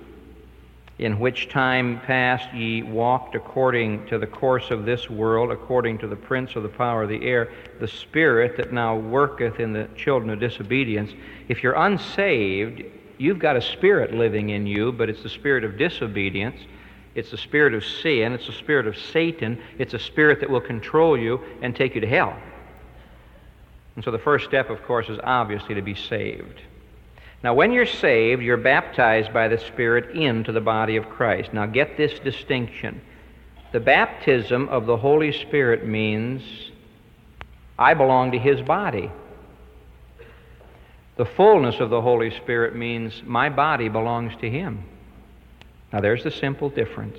in 0.98 1.18
which 1.18 1.48
time 1.48 2.00
past 2.00 2.52
ye 2.54 2.82
walked 2.82 3.34
according 3.34 4.06
to 4.06 4.18
the 4.18 4.26
course 4.26 4.70
of 4.70 4.84
this 4.84 5.10
world, 5.10 5.50
according 5.50 5.98
to 5.98 6.06
the 6.06 6.16
prince 6.16 6.56
of 6.56 6.62
the 6.62 6.68
power 6.68 7.02
of 7.02 7.08
the 7.08 7.24
air, 7.26 7.52
the 7.80 7.88
spirit 7.88 8.56
that 8.56 8.72
now 8.72 8.96
worketh 8.96 9.60
in 9.60 9.72
the 9.72 9.88
children 9.96 10.30
of 10.30 10.40
disobedience. 10.40 11.12
If 11.48 11.62
you're 11.62 11.74
unsaved, 11.74 12.82
You've 13.18 13.38
got 13.38 13.56
a 13.56 13.62
spirit 13.62 14.12
living 14.12 14.50
in 14.50 14.66
you, 14.66 14.92
but 14.92 15.08
it's 15.08 15.22
the 15.22 15.28
spirit 15.28 15.64
of 15.64 15.78
disobedience. 15.78 16.60
It's 17.14 17.30
the 17.30 17.38
spirit 17.38 17.72
of 17.72 17.84
sin. 17.84 18.32
It's 18.32 18.46
the 18.46 18.52
spirit 18.52 18.86
of 18.86 18.96
Satan. 18.96 19.58
It's 19.78 19.94
a 19.94 19.98
spirit 19.98 20.40
that 20.40 20.50
will 20.50 20.60
control 20.60 21.16
you 21.18 21.40
and 21.62 21.74
take 21.74 21.94
you 21.94 22.00
to 22.02 22.06
hell. 22.06 22.36
And 23.94 24.04
so 24.04 24.10
the 24.10 24.18
first 24.18 24.44
step, 24.44 24.68
of 24.68 24.82
course, 24.82 25.08
is 25.08 25.18
obviously 25.24 25.74
to 25.74 25.82
be 25.82 25.94
saved. 25.94 26.60
Now, 27.42 27.54
when 27.54 27.72
you're 27.72 27.86
saved, 27.86 28.42
you're 28.42 28.56
baptized 28.56 29.32
by 29.32 29.48
the 29.48 29.58
Spirit 29.58 30.16
into 30.16 30.52
the 30.52 30.60
body 30.60 30.96
of 30.96 31.08
Christ. 31.08 31.52
Now, 31.52 31.66
get 31.66 31.96
this 31.96 32.18
distinction. 32.18 33.00
The 33.72 33.80
baptism 33.80 34.68
of 34.68 34.86
the 34.86 34.96
Holy 34.96 35.32
Spirit 35.32 35.86
means 35.86 36.42
I 37.78 37.94
belong 37.94 38.32
to 38.32 38.38
His 38.38 38.62
body. 38.62 39.10
The 41.16 41.26
fullness 41.26 41.80
of 41.80 41.90
the 41.90 42.00
Holy 42.00 42.30
Spirit 42.30 42.74
means 42.74 43.22
my 43.24 43.48
body 43.48 43.88
belongs 43.88 44.34
to 44.40 44.50
Him. 44.50 44.84
Now, 45.92 46.00
there's 46.00 46.24
the 46.24 46.30
simple 46.30 46.68
difference. 46.68 47.18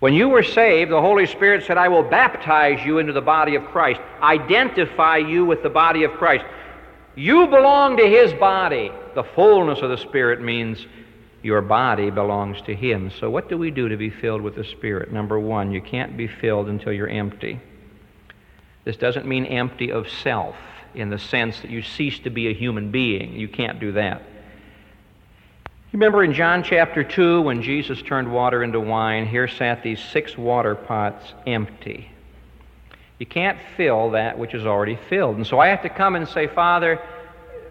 When 0.00 0.14
you 0.14 0.28
were 0.30 0.42
saved, 0.42 0.90
the 0.90 1.00
Holy 1.00 1.26
Spirit 1.26 1.64
said, 1.64 1.76
I 1.76 1.88
will 1.88 2.02
baptize 2.02 2.84
you 2.84 2.98
into 2.98 3.12
the 3.12 3.20
body 3.20 3.54
of 3.54 3.64
Christ, 3.66 4.00
identify 4.22 5.18
you 5.18 5.44
with 5.44 5.62
the 5.62 5.68
body 5.68 6.04
of 6.04 6.12
Christ. 6.12 6.44
You 7.14 7.46
belong 7.48 7.96
to 7.96 8.06
His 8.08 8.32
body. 8.34 8.90
The 9.14 9.24
fullness 9.24 9.80
of 9.80 9.90
the 9.90 9.98
Spirit 9.98 10.40
means 10.40 10.86
your 11.42 11.62
body 11.62 12.10
belongs 12.10 12.60
to 12.62 12.74
Him. 12.74 13.10
So, 13.18 13.30
what 13.30 13.48
do 13.48 13.58
we 13.58 13.70
do 13.70 13.88
to 13.88 13.96
be 13.96 14.10
filled 14.10 14.42
with 14.42 14.54
the 14.54 14.64
Spirit? 14.64 15.12
Number 15.12 15.38
one, 15.38 15.72
you 15.72 15.80
can't 15.80 16.16
be 16.16 16.26
filled 16.26 16.68
until 16.68 16.92
you're 16.92 17.08
empty. 17.08 17.60
This 18.84 18.96
doesn't 18.96 19.26
mean 19.26 19.44
empty 19.46 19.90
of 19.90 20.08
self 20.08 20.56
in 20.94 21.10
the 21.10 21.18
sense 21.18 21.60
that 21.60 21.70
you 21.70 21.82
cease 21.82 22.18
to 22.20 22.30
be 22.30 22.48
a 22.48 22.54
human 22.54 22.90
being. 22.90 23.34
You 23.34 23.48
can't 23.48 23.78
do 23.80 23.92
that. 23.92 24.22
Remember 25.92 26.22
in 26.22 26.32
John 26.32 26.62
chapter 26.62 27.02
2 27.02 27.42
when 27.42 27.62
Jesus 27.62 28.00
turned 28.02 28.32
water 28.32 28.62
into 28.62 28.78
wine, 28.78 29.26
here 29.26 29.48
sat 29.48 29.82
these 29.82 30.00
six 30.00 30.38
water 30.38 30.74
pots 30.74 31.34
empty. 31.46 32.09
You 33.20 33.26
can't 33.26 33.58
fill 33.76 34.10
that 34.12 34.36
which 34.36 34.54
is 34.54 34.66
already 34.66 34.98
filled. 35.08 35.36
And 35.36 35.46
so 35.46 35.60
I 35.60 35.68
have 35.68 35.82
to 35.82 35.88
come 35.88 36.16
and 36.16 36.26
say, 36.26 36.48
Father, 36.48 37.00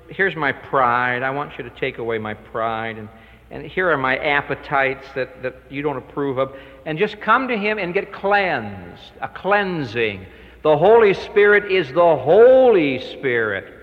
here's 0.08 0.36
my 0.38 0.54
pride. 0.54 1.24
I 1.24 1.32
want 1.32 1.58
you 1.58 1.66
to 1.66 1.72
take 1.72 1.98
away 1.98 2.20
my 2.20 2.36
pride. 2.36 2.98
And, 2.98 3.10
and 3.52 3.66
here 3.66 3.90
are 3.90 3.98
my 3.98 4.16
appetites 4.18 5.08
that, 5.16 5.44
that 5.44 5.56
you 5.70 5.82
don't 5.82 5.98
approve 5.98 6.38
of. 6.38 6.56
And 6.86 6.98
just 6.98 7.20
come 7.20 7.50
to 7.50 7.58
Him 7.58 7.80
and 7.80 7.94
get 7.94 8.14
cleansed, 8.14 9.12
a 9.20 9.28
cleansing 9.28 10.26
the 10.62 10.78
Holy 10.78 11.14
Spirit 11.14 11.72
is 11.72 11.88
the 11.94 12.18
Holy 12.18 13.00
Spirit. 13.00 13.74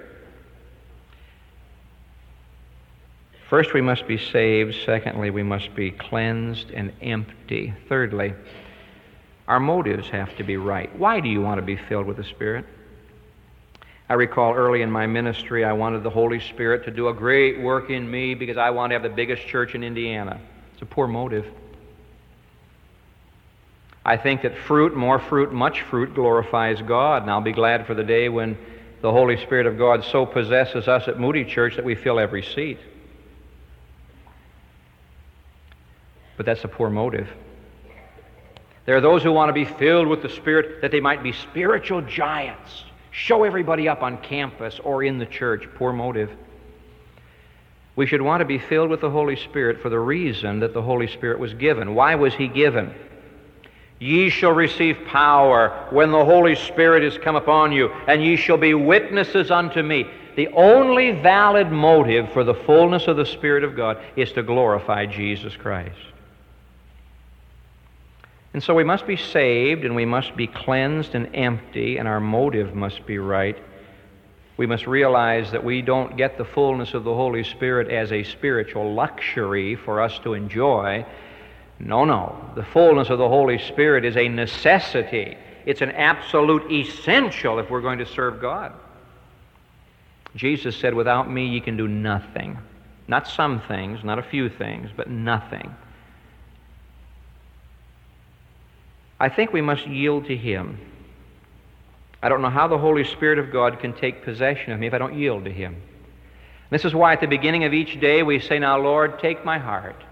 First, 3.48 3.72
we 3.72 3.80
must 3.80 4.06
be 4.06 4.18
saved. 4.18 4.76
Secondly, 4.84 5.30
we 5.30 5.42
must 5.42 5.74
be 5.74 5.90
cleansed 5.90 6.70
and 6.72 6.92
empty. 7.00 7.72
Thirdly, 7.88 8.34
our 9.48 9.60
motives 9.60 10.08
have 10.10 10.36
to 10.36 10.44
be 10.44 10.56
right. 10.56 10.94
Why 10.98 11.20
do 11.20 11.28
you 11.28 11.40
want 11.40 11.58
to 11.58 11.62
be 11.62 11.76
filled 11.76 12.06
with 12.06 12.16
the 12.16 12.24
Spirit? 12.24 12.64
I 14.08 14.14
recall 14.14 14.54
early 14.54 14.82
in 14.82 14.90
my 14.90 15.06
ministry, 15.06 15.64
I 15.64 15.72
wanted 15.72 16.02
the 16.02 16.10
Holy 16.10 16.40
Spirit 16.40 16.84
to 16.84 16.90
do 16.90 17.08
a 17.08 17.14
great 17.14 17.60
work 17.60 17.90
in 17.90 18.08
me 18.08 18.34
because 18.34 18.56
I 18.56 18.70
want 18.70 18.90
to 18.90 18.94
have 18.94 19.02
the 19.02 19.08
biggest 19.08 19.46
church 19.46 19.74
in 19.74 19.82
Indiana. 19.82 20.40
It's 20.72 20.82
a 20.82 20.86
poor 20.86 21.06
motive. 21.08 21.46
I 24.04 24.16
think 24.16 24.42
that 24.42 24.56
fruit, 24.56 24.96
more 24.96 25.18
fruit, 25.18 25.52
much 25.52 25.82
fruit 25.82 26.14
glorifies 26.14 26.80
God. 26.82 27.22
And 27.22 27.30
I'll 27.30 27.40
be 27.40 27.52
glad 27.52 27.86
for 27.86 27.94
the 27.94 28.04
day 28.04 28.28
when 28.28 28.56
the 29.00 29.10
Holy 29.10 29.36
Spirit 29.36 29.66
of 29.66 29.76
God 29.76 30.04
so 30.04 30.24
possesses 30.24 30.86
us 30.86 31.08
at 31.08 31.18
Moody 31.18 31.44
Church 31.44 31.74
that 31.74 31.84
we 31.84 31.96
fill 31.96 32.20
every 32.20 32.42
seat. 32.42 32.78
But 36.36 36.46
that's 36.46 36.62
a 36.62 36.68
poor 36.68 36.90
motive. 36.90 37.28
There 38.86 38.96
are 38.96 39.00
those 39.00 39.24
who 39.24 39.32
want 39.32 39.48
to 39.48 39.52
be 39.52 39.64
filled 39.64 40.06
with 40.06 40.22
the 40.22 40.28
Spirit 40.28 40.80
that 40.80 40.92
they 40.92 41.00
might 41.00 41.22
be 41.22 41.32
spiritual 41.32 42.02
giants, 42.02 42.84
show 43.10 43.42
everybody 43.42 43.88
up 43.88 44.02
on 44.02 44.18
campus 44.18 44.78
or 44.82 45.02
in 45.02 45.18
the 45.18 45.26
church. 45.26 45.68
Poor 45.74 45.92
motive. 45.92 46.30
We 47.96 48.06
should 48.06 48.22
want 48.22 48.42
to 48.42 48.44
be 48.44 48.58
filled 48.58 48.90
with 48.90 49.00
the 49.00 49.10
Holy 49.10 49.36
Spirit 49.36 49.80
for 49.82 49.88
the 49.88 49.98
reason 49.98 50.60
that 50.60 50.72
the 50.72 50.82
Holy 50.82 51.08
Spirit 51.08 51.40
was 51.40 51.52
given. 51.54 51.94
Why 51.94 52.14
was 52.14 52.34
He 52.34 52.46
given? 52.46 52.94
Ye 53.98 54.28
shall 54.28 54.52
receive 54.52 54.98
power 55.06 55.88
when 55.90 56.12
the 56.12 56.24
Holy 56.24 56.54
Spirit 56.54 57.02
is 57.02 57.16
come 57.18 57.34
upon 57.34 57.72
you, 57.72 57.88
and 58.06 58.22
ye 58.22 58.36
shall 58.36 58.58
be 58.58 58.74
witnesses 58.74 59.50
unto 59.50 59.82
me. 59.82 60.06
The 60.36 60.48
only 60.48 61.12
valid 61.12 61.72
motive 61.72 62.30
for 62.32 62.44
the 62.44 62.54
fullness 62.54 63.08
of 63.08 63.16
the 63.16 63.24
Spirit 63.24 63.64
of 63.64 63.74
God 63.74 63.98
is 64.14 64.30
to 64.32 64.42
glorify 64.42 65.06
Jesus 65.06 65.56
Christ. 65.56 65.96
And 68.56 68.62
so 68.62 68.72
we 68.72 68.84
must 68.84 69.06
be 69.06 69.18
saved 69.18 69.84
and 69.84 69.94
we 69.94 70.06
must 70.06 70.34
be 70.34 70.46
cleansed 70.46 71.14
and 71.14 71.28
empty, 71.36 71.98
and 71.98 72.08
our 72.08 72.20
motive 72.20 72.74
must 72.74 73.04
be 73.04 73.18
right. 73.18 73.54
We 74.56 74.64
must 74.64 74.86
realize 74.86 75.50
that 75.50 75.62
we 75.62 75.82
don't 75.82 76.16
get 76.16 76.38
the 76.38 76.46
fullness 76.46 76.94
of 76.94 77.04
the 77.04 77.12
Holy 77.12 77.44
Spirit 77.44 77.90
as 77.90 78.12
a 78.12 78.22
spiritual 78.22 78.94
luxury 78.94 79.76
for 79.76 80.00
us 80.00 80.18
to 80.20 80.32
enjoy. 80.32 81.04
No, 81.78 82.06
no. 82.06 82.50
The 82.54 82.62
fullness 82.62 83.10
of 83.10 83.18
the 83.18 83.28
Holy 83.28 83.58
Spirit 83.58 84.06
is 84.06 84.16
a 84.16 84.26
necessity, 84.26 85.36
it's 85.66 85.82
an 85.82 85.90
absolute 85.90 86.72
essential 86.72 87.58
if 87.58 87.68
we're 87.68 87.82
going 87.82 87.98
to 87.98 88.06
serve 88.06 88.40
God. 88.40 88.72
Jesus 90.34 90.74
said, 90.78 90.94
Without 90.94 91.30
me, 91.30 91.46
ye 91.46 91.60
can 91.60 91.76
do 91.76 91.88
nothing. 91.88 92.56
Not 93.06 93.28
some 93.28 93.60
things, 93.60 94.02
not 94.02 94.18
a 94.18 94.22
few 94.22 94.48
things, 94.48 94.88
but 94.96 95.10
nothing. 95.10 95.74
I 99.18 99.28
think 99.28 99.52
we 99.52 99.62
must 99.62 99.86
yield 99.86 100.26
to 100.26 100.36
Him. 100.36 100.78
I 102.22 102.28
don't 102.28 102.42
know 102.42 102.50
how 102.50 102.68
the 102.68 102.78
Holy 102.78 103.04
Spirit 103.04 103.38
of 103.38 103.52
God 103.52 103.78
can 103.80 103.92
take 103.92 104.24
possession 104.24 104.72
of 104.72 104.80
me 104.80 104.86
if 104.86 104.94
I 104.94 104.98
don't 104.98 105.18
yield 105.18 105.44
to 105.44 105.52
Him. 105.52 105.76
This 106.70 106.84
is 106.84 106.94
why 106.94 107.12
at 107.12 107.20
the 107.20 107.26
beginning 107.26 107.64
of 107.64 107.72
each 107.72 108.00
day 108.00 108.22
we 108.22 108.40
say, 108.40 108.58
Now, 108.58 108.78
Lord, 108.78 109.20
take 109.20 109.44
my 109.44 109.58
heart. 109.58 110.02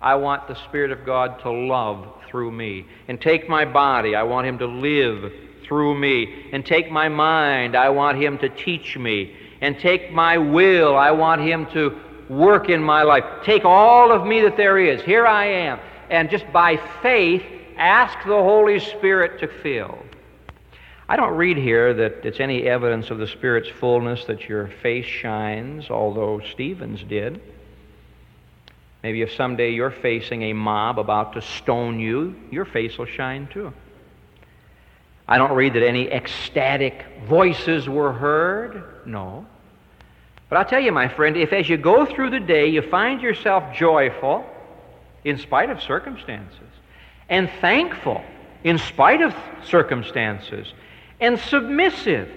I 0.00 0.14
want 0.16 0.48
the 0.48 0.54
Spirit 0.54 0.90
of 0.90 1.04
God 1.04 1.40
to 1.40 1.50
love 1.50 2.06
through 2.28 2.52
me. 2.52 2.86
And 3.08 3.20
take 3.20 3.48
my 3.48 3.64
body. 3.64 4.14
I 4.14 4.22
want 4.22 4.46
Him 4.46 4.58
to 4.58 4.66
live 4.66 5.32
through 5.64 5.98
me. 5.98 6.48
And 6.52 6.64
take 6.64 6.90
my 6.90 7.08
mind. 7.08 7.76
I 7.76 7.90
want 7.90 8.18
Him 8.20 8.38
to 8.38 8.48
teach 8.48 8.96
me. 8.96 9.36
And 9.60 9.78
take 9.78 10.12
my 10.12 10.38
will. 10.38 10.96
I 10.96 11.12
want 11.12 11.42
Him 11.42 11.66
to 11.72 12.00
work 12.28 12.68
in 12.68 12.82
my 12.82 13.02
life. 13.02 13.24
Take 13.44 13.64
all 13.64 14.10
of 14.10 14.26
me 14.26 14.40
that 14.42 14.56
there 14.56 14.78
is. 14.78 15.02
Here 15.02 15.26
I 15.26 15.46
am. 15.46 15.78
And 16.10 16.30
just 16.30 16.50
by 16.52 16.78
faith, 17.00 17.44
ask 17.76 18.18
the 18.26 18.34
Holy 18.34 18.78
Spirit 18.78 19.40
to 19.40 19.48
fill. 19.48 19.98
I 21.08 21.16
don't 21.16 21.36
read 21.36 21.56
here 21.56 21.92
that 21.94 22.24
it's 22.24 22.40
any 22.40 22.62
evidence 22.62 23.10
of 23.10 23.18
the 23.18 23.26
Spirit's 23.26 23.68
fullness 23.68 24.24
that 24.26 24.48
your 24.48 24.68
face 24.68 25.04
shines, 25.04 25.90
although 25.90 26.40
Stephen's 26.40 27.02
did. 27.02 27.40
Maybe 29.02 29.22
if 29.22 29.32
someday 29.32 29.70
you're 29.70 29.90
facing 29.90 30.42
a 30.42 30.52
mob 30.52 30.98
about 30.98 31.32
to 31.34 31.42
stone 31.42 31.98
you, 31.98 32.36
your 32.50 32.64
face 32.64 32.96
will 32.96 33.06
shine 33.06 33.48
too. 33.48 33.72
I 35.26 35.38
don't 35.38 35.52
read 35.52 35.74
that 35.74 35.86
any 35.86 36.10
ecstatic 36.10 37.04
voices 37.26 37.88
were 37.88 38.12
heard. 38.12 38.84
No. 39.04 39.46
But 40.48 40.58
I'll 40.58 40.64
tell 40.64 40.80
you, 40.80 40.92
my 40.92 41.08
friend, 41.08 41.36
if 41.36 41.52
as 41.52 41.68
you 41.68 41.76
go 41.76 42.06
through 42.06 42.30
the 42.30 42.40
day 42.40 42.68
you 42.68 42.82
find 42.82 43.20
yourself 43.20 43.74
joyful 43.74 44.44
in 45.24 45.38
spite 45.38 45.70
of 45.70 45.82
circumstances, 45.82 46.71
and 47.32 47.50
thankful 47.62 48.22
in 48.62 48.78
spite 48.78 49.22
of 49.22 49.34
circumstances, 49.64 50.72
and 51.18 51.38
submissive 51.38 52.28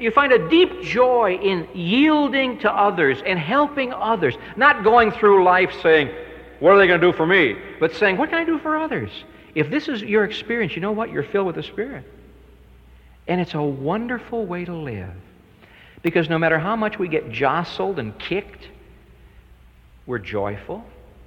you 0.00 0.10
find 0.10 0.32
a 0.32 0.48
deep 0.48 0.82
joy 0.82 1.38
in 1.42 1.68
yielding 1.74 2.58
to 2.60 2.72
others 2.72 3.22
and 3.26 3.38
helping 3.38 3.92
others, 3.92 4.34
not 4.56 4.82
going 4.82 5.12
through 5.12 5.44
life 5.44 5.70
saying, 5.82 6.10
What 6.58 6.70
are 6.70 6.78
they 6.78 6.86
going 6.86 7.00
to 7.00 7.06
do 7.06 7.12
for 7.14 7.26
me? 7.26 7.56
but 7.78 7.94
saying, 7.94 8.16
What 8.16 8.30
can 8.30 8.38
I 8.38 8.44
do 8.44 8.58
for 8.58 8.78
others? 8.78 9.10
If 9.54 9.68
this 9.68 9.88
is 9.88 10.02
your 10.02 10.24
experience, 10.24 10.74
you 10.74 10.80
know 10.80 10.92
what? 10.92 11.10
You're 11.10 11.22
filled 11.22 11.48
with 11.48 11.56
the 11.56 11.62
Spirit. 11.62 12.04
And 13.28 13.42
it's 13.42 13.52
a 13.52 13.62
wonderful 13.62 14.46
way 14.46 14.64
to 14.64 14.74
live. 14.74 15.12
Because 16.02 16.30
no 16.30 16.38
matter 16.38 16.58
how 16.58 16.76
much 16.76 16.98
we 16.98 17.06
get 17.06 17.30
jostled 17.30 17.98
and 17.98 18.18
kicked, 18.18 18.68
we're 20.06 20.18
joyful 20.18 20.82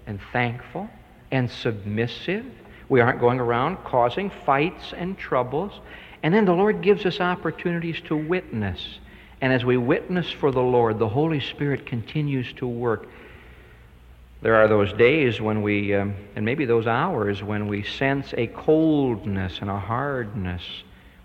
and 0.07 0.19
thankful 0.31 0.89
and 1.33 1.49
submissive. 1.49 2.45
We 2.87 3.01
aren't 3.01 3.19
going 3.19 3.39
around 3.39 3.77
causing 3.83 4.29
fights 4.29 4.93
and 4.95 5.17
troubles. 5.17 5.73
And 6.21 6.33
then 6.33 6.45
the 6.45 6.53
Lord 6.53 6.81
gives 6.81 7.05
us 7.05 7.19
opportunities 7.19 7.99
to 8.01 8.15
witness. 8.15 8.99
And 9.41 9.51
as 9.51 9.65
we 9.65 9.75
witness 9.75 10.29
for 10.29 10.51
the 10.51 10.61
Lord, 10.61 10.99
the 10.99 11.09
Holy 11.09 11.39
Spirit 11.39 11.87
continues 11.87 12.53
to 12.53 12.67
work. 12.67 13.07
There 14.41 14.55
are 14.55 14.67
those 14.67 14.93
days 14.93 15.41
when 15.41 15.63
we, 15.63 15.95
um, 15.95 16.13
and 16.35 16.45
maybe 16.45 16.65
those 16.65 16.85
hours, 16.85 17.41
when 17.41 17.67
we 17.67 17.81
sense 17.83 18.33
a 18.37 18.47
coldness 18.47 19.59
and 19.59 19.71
a 19.71 19.79
hardness. 19.79 20.61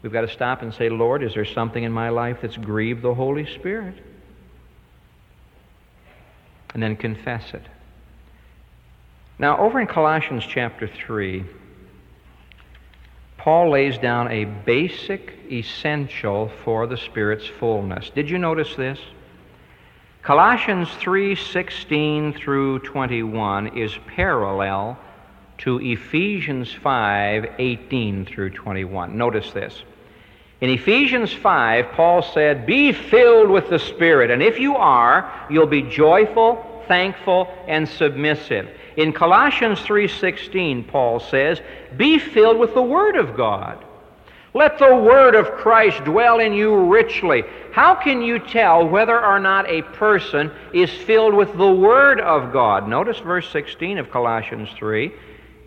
We've 0.02 0.12
got 0.12 0.22
to 0.22 0.28
stop 0.28 0.62
and 0.62 0.72
say, 0.72 0.88
Lord, 0.88 1.22
is 1.22 1.34
there 1.34 1.44
something 1.44 1.82
in 1.84 1.92
my 1.92 2.08
life 2.08 2.38
that's 2.40 2.56
grieved 2.56 3.02
the 3.02 3.14
Holy 3.14 3.44
Spirit? 3.44 3.96
And 6.72 6.82
then 6.82 6.96
confess 6.96 7.52
it. 7.52 7.62
Now, 9.40 9.58
over 9.58 9.80
in 9.80 9.86
Colossians 9.86 10.44
chapter 10.44 10.88
3, 10.88 11.44
Paul 13.36 13.70
lays 13.70 13.96
down 13.96 14.32
a 14.32 14.44
basic 14.44 15.38
essential 15.50 16.50
for 16.64 16.88
the 16.88 16.96
Spirit's 16.96 17.46
fullness. 17.46 18.10
Did 18.10 18.28
you 18.28 18.38
notice 18.38 18.74
this? 18.74 18.98
Colossians 20.22 20.88
3:16 20.96 22.32
through 22.32 22.80
21 22.80 23.78
is 23.78 23.96
parallel 24.08 24.98
to 25.58 25.78
Ephesians 25.80 26.72
5:18 26.74 28.24
through 28.26 28.50
21. 28.50 29.16
Notice 29.16 29.52
this. 29.52 29.84
In 30.60 30.70
Ephesians 30.70 31.32
5, 31.32 31.92
Paul 31.92 32.22
said, 32.22 32.66
"Be 32.66 32.90
filled 32.90 33.48
with 33.48 33.70
the 33.70 33.78
Spirit, 33.78 34.32
and 34.32 34.42
if 34.42 34.58
you 34.58 34.76
are, 34.76 35.30
you'll 35.48 35.66
be 35.66 35.82
joyful, 35.82 36.82
thankful, 36.88 37.48
and 37.68 37.88
submissive." 37.88 38.68
In 38.98 39.12
Colossians 39.12 39.80
3:16, 39.82 40.82
Paul 40.82 41.20
says, 41.20 41.62
"Be 41.96 42.18
filled 42.18 42.58
with 42.58 42.74
the 42.74 42.82
word 42.82 43.14
of 43.14 43.36
God." 43.36 43.78
Let 44.54 44.78
the 44.78 44.96
word 44.96 45.36
of 45.36 45.52
Christ 45.52 46.02
dwell 46.04 46.40
in 46.40 46.52
you 46.52 46.74
richly. 46.74 47.44
How 47.70 47.94
can 47.94 48.22
you 48.22 48.40
tell 48.40 48.88
whether 48.88 49.24
or 49.24 49.38
not 49.38 49.70
a 49.70 49.82
person 49.82 50.50
is 50.72 50.90
filled 50.90 51.34
with 51.34 51.56
the 51.56 51.70
word 51.70 52.20
of 52.20 52.52
God? 52.52 52.88
Notice 52.88 53.20
verse 53.20 53.48
16 53.50 53.98
of 53.98 54.10
Colossians 54.10 54.70
3 54.72 55.12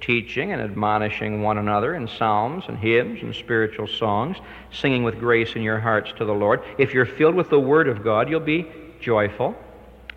teaching 0.02 0.52
and 0.52 0.62
admonishing 0.62 1.42
one 1.42 1.58
another 1.58 1.96
in 1.96 2.08
psalms 2.08 2.66
and 2.68 2.80
hymns 2.80 3.22
and 3.22 3.34
spiritual 3.34 3.88
songs, 3.88 4.36
singing 4.72 5.04
with 5.04 5.20
grace 5.20 5.56
in 5.56 5.62
your 5.62 5.80
hearts 5.80 6.12
to 6.18 6.26
the 6.26 6.34
Lord. 6.34 6.60
If 6.78 6.94
you're 6.94 7.06
filled 7.06 7.36
with 7.36 7.50
the 7.50 7.60
Word 7.60 7.88
of 7.88 8.04
God, 8.04 8.28
you'll 8.30 8.42
be 8.42 8.68
joyful. 9.00 9.56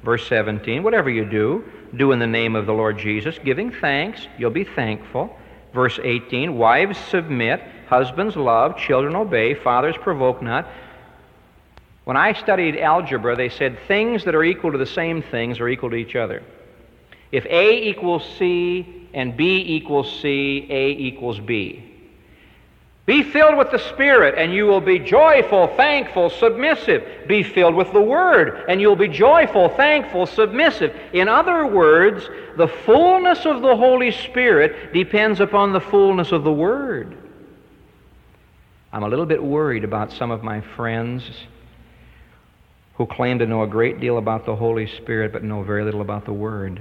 Verse 0.02 0.26
17, 0.26 0.82
whatever 0.82 1.10
you 1.10 1.24
do, 1.24 1.64
do 1.96 2.12
in 2.12 2.18
the 2.18 2.26
name 2.26 2.56
of 2.56 2.66
the 2.66 2.72
Lord 2.72 2.98
Jesus, 2.98 3.38
giving 3.44 3.70
thanks, 3.70 4.26
you'll 4.38 4.50
be 4.50 4.64
thankful. 4.64 5.36
Verse 5.72 5.98
18 6.02 6.56
Wives 6.56 6.98
submit, 6.98 7.62
husbands 7.88 8.36
love, 8.36 8.76
children 8.76 9.16
obey, 9.16 9.54
fathers 9.54 9.96
provoke 10.00 10.42
not. 10.42 10.68
When 12.04 12.16
I 12.16 12.34
studied 12.34 12.78
algebra, 12.78 13.34
they 13.34 13.48
said 13.48 13.78
things 13.88 14.24
that 14.24 14.34
are 14.34 14.44
equal 14.44 14.72
to 14.72 14.78
the 14.78 14.86
same 14.86 15.22
things 15.22 15.58
are 15.58 15.68
equal 15.68 15.90
to 15.90 15.96
each 15.96 16.16
other. 16.16 16.42
If 17.32 17.46
A 17.46 17.88
equals 17.88 18.24
C 18.38 19.08
and 19.14 19.36
B 19.36 19.64
equals 19.66 20.20
C, 20.20 20.66
A 20.70 20.90
equals 20.90 21.40
B. 21.40 21.93
Be 23.06 23.22
filled 23.22 23.58
with 23.58 23.70
the 23.70 23.78
Spirit, 23.78 24.34
and 24.38 24.52
you 24.52 24.64
will 24.64 24.80
be 24.80 24.98
joyful, 24.98 25.68
thankful, 25.76 26.30
submissive. 26.30 27.28
Be 27.28 27.42
filled 27.42 27.74
with 27.74 27.92
the 27.92 28.00
Word, 28.00 28.64
and 28.66 28.80
you'll 28.80 28.96
be 28.96 29.08
joyful, 29.08 29.68
thankful, 29.70 30.24
submissive. 30.24 30.98
In 31.12 31.28
other 31.28 31.66
words, 31.66 32.26
the 32.56 32.66
fullness 32.66 33.44
of 33.44 33.60
the 33.60 33.76
Holy 33.76 34.10
Spirit 34.10 34.94
depends 34.94 35.40
upon 35.40 35.74
the 35.74 35.80
fullness 35.80 36.32
of 36.32 36.44
the 36.44 36.52
Word. 36.52 37.14
I'm 38.90 39.02
a 39.02 39.08
little 39.08 39.26
bit 39.26 39.42
worried 39.42 39.84
about 39.84 40.10
some 40.10 40.30
of 40.30 40.42
my 40.42 40.62
friends 40.62 41.28
who 42.94 43.04
claim 43.06 43.38
to 43.40 43.46
know 43.46 43.64
a 43.64 43.66
great 43.66 44.00
deal 44.00 44.16
about 44.16 44.46
the 44.46 44.56
Holy 44.56 44.86
Spirit 44.86 45.30
but 45.30 45.42
know 45.42 45.62
very 45.62 45.84
little 45.84 46.00
about 46.00 46.24
the 46.24 46.32
Word. 46.32 46.80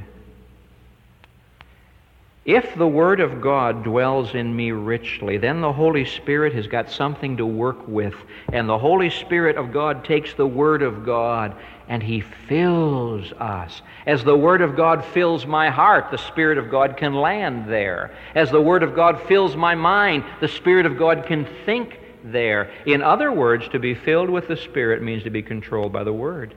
If 2.46 2.76
the 2.76 2.88
Word 2.88 3.22
of 3.22 3.40
God 3.40 3.86
dwells 3.86 4.36
in 4.36 4.54
me 4.54 4.72
richly, 4.72 5.38
then 5.38 5.62
the 5.62 5.72
Holy 5.72 6.04
Spirit 6.04 6.54
has 6.56 6.68
got 6.68 6.92
something 6.92 7.38
to 7.38 7.46
work 7.46 7.88
with. 7.88 8.16
And 8.52 8.68
the 8.68 8.78
Holy 8.78 9.10
Spirit 9.10 9.56
of 9.56 9.72
God 9.72 10.04
takes 10.04 10.34
the 10.34 10.46
Word 10.46 10.82
of 10.82 11.06
God 11.06 11.56
and 11.88 12.04
He 12.04 12.20
fills 12.20 13.32
us. 13.34 13.82
As 14.06 14.26
the 14.26 14.36
Word 14.36 14.62
of 14.62 14.76
God 14.76 15.06
fills 15.06 15.46
my 15.46 15.70
heart, 15.70 16.12
the 16.12 16.18
Spirit 16.18 16.58
of 16.58 16.70
God 16.70 16.98
can 16.98 17.14
land 17.14 17.70
there. 17.70 18.14
As 18.36 18.52
the 18.52 18.62
Word 18.62 18.84
of 18.84 18.94
God 18.94 19.22
fills 19.22 19.56
my 19.56 19.76
mind, 19.76 20.26
the 20.42 20.50
Spirit 20.50 20.86
of 20.86 20.98
God 20.98 21.26
can 21.26 21.48
think 21.66 21.98
there. 22.26 22.72
In 22.86 23.02
other 23.02 23.32
words, 23.32 23.70
to 23.70 23.80
be 23.80 23.96
filled 23.96 24.30
with 24.30 24.50
the 24.50 24.58
Spirit 24.58 25.02
means 25.02 25.24
to 25.24 25.30
be 25.30 25.42
controlled 25.42 25.94
by 25.94 26.04
the 26.04 26.14
Word. 26.14 26.56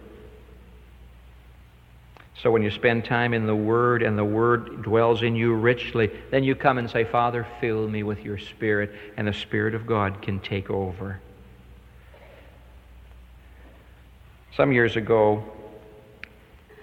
So 2.43 2.51
when 2.51 2.62
you 2.62 2.70
spend 2.70 3.05
time 3.05 3.32
in 3.32 3.47
the 3.47 3.57
Word 3.57 4.03
and 4.03 4.18
the 4.18 4.24
Word 4.24 4.82
dwells 4.82 5.22
in 5.22 5.34
you 5.34 5.55
richly, 5.55 6.11
then 6.30 6.45
you 6.45 6.55
come 6.55 6.76
and 6.76 6.89
say, 6.89 7.05
Father, 7.05 7.47
fill 7.61 7.89
me 7.89 8.03
with 8.03 8.20
your 8.20 8.37
Spirit, 8.37 8.93
and 9.16 9.26
the 9.26 9.32
Spirit 9.32 9.74
of 9.74 9.87
God 9.87 10.20
can 10.20 10.39
take 10.41 10.68
over. 10.68 11.18
Some 14.55 14.70
years 14.72 14.97
ago, 14.97 15.45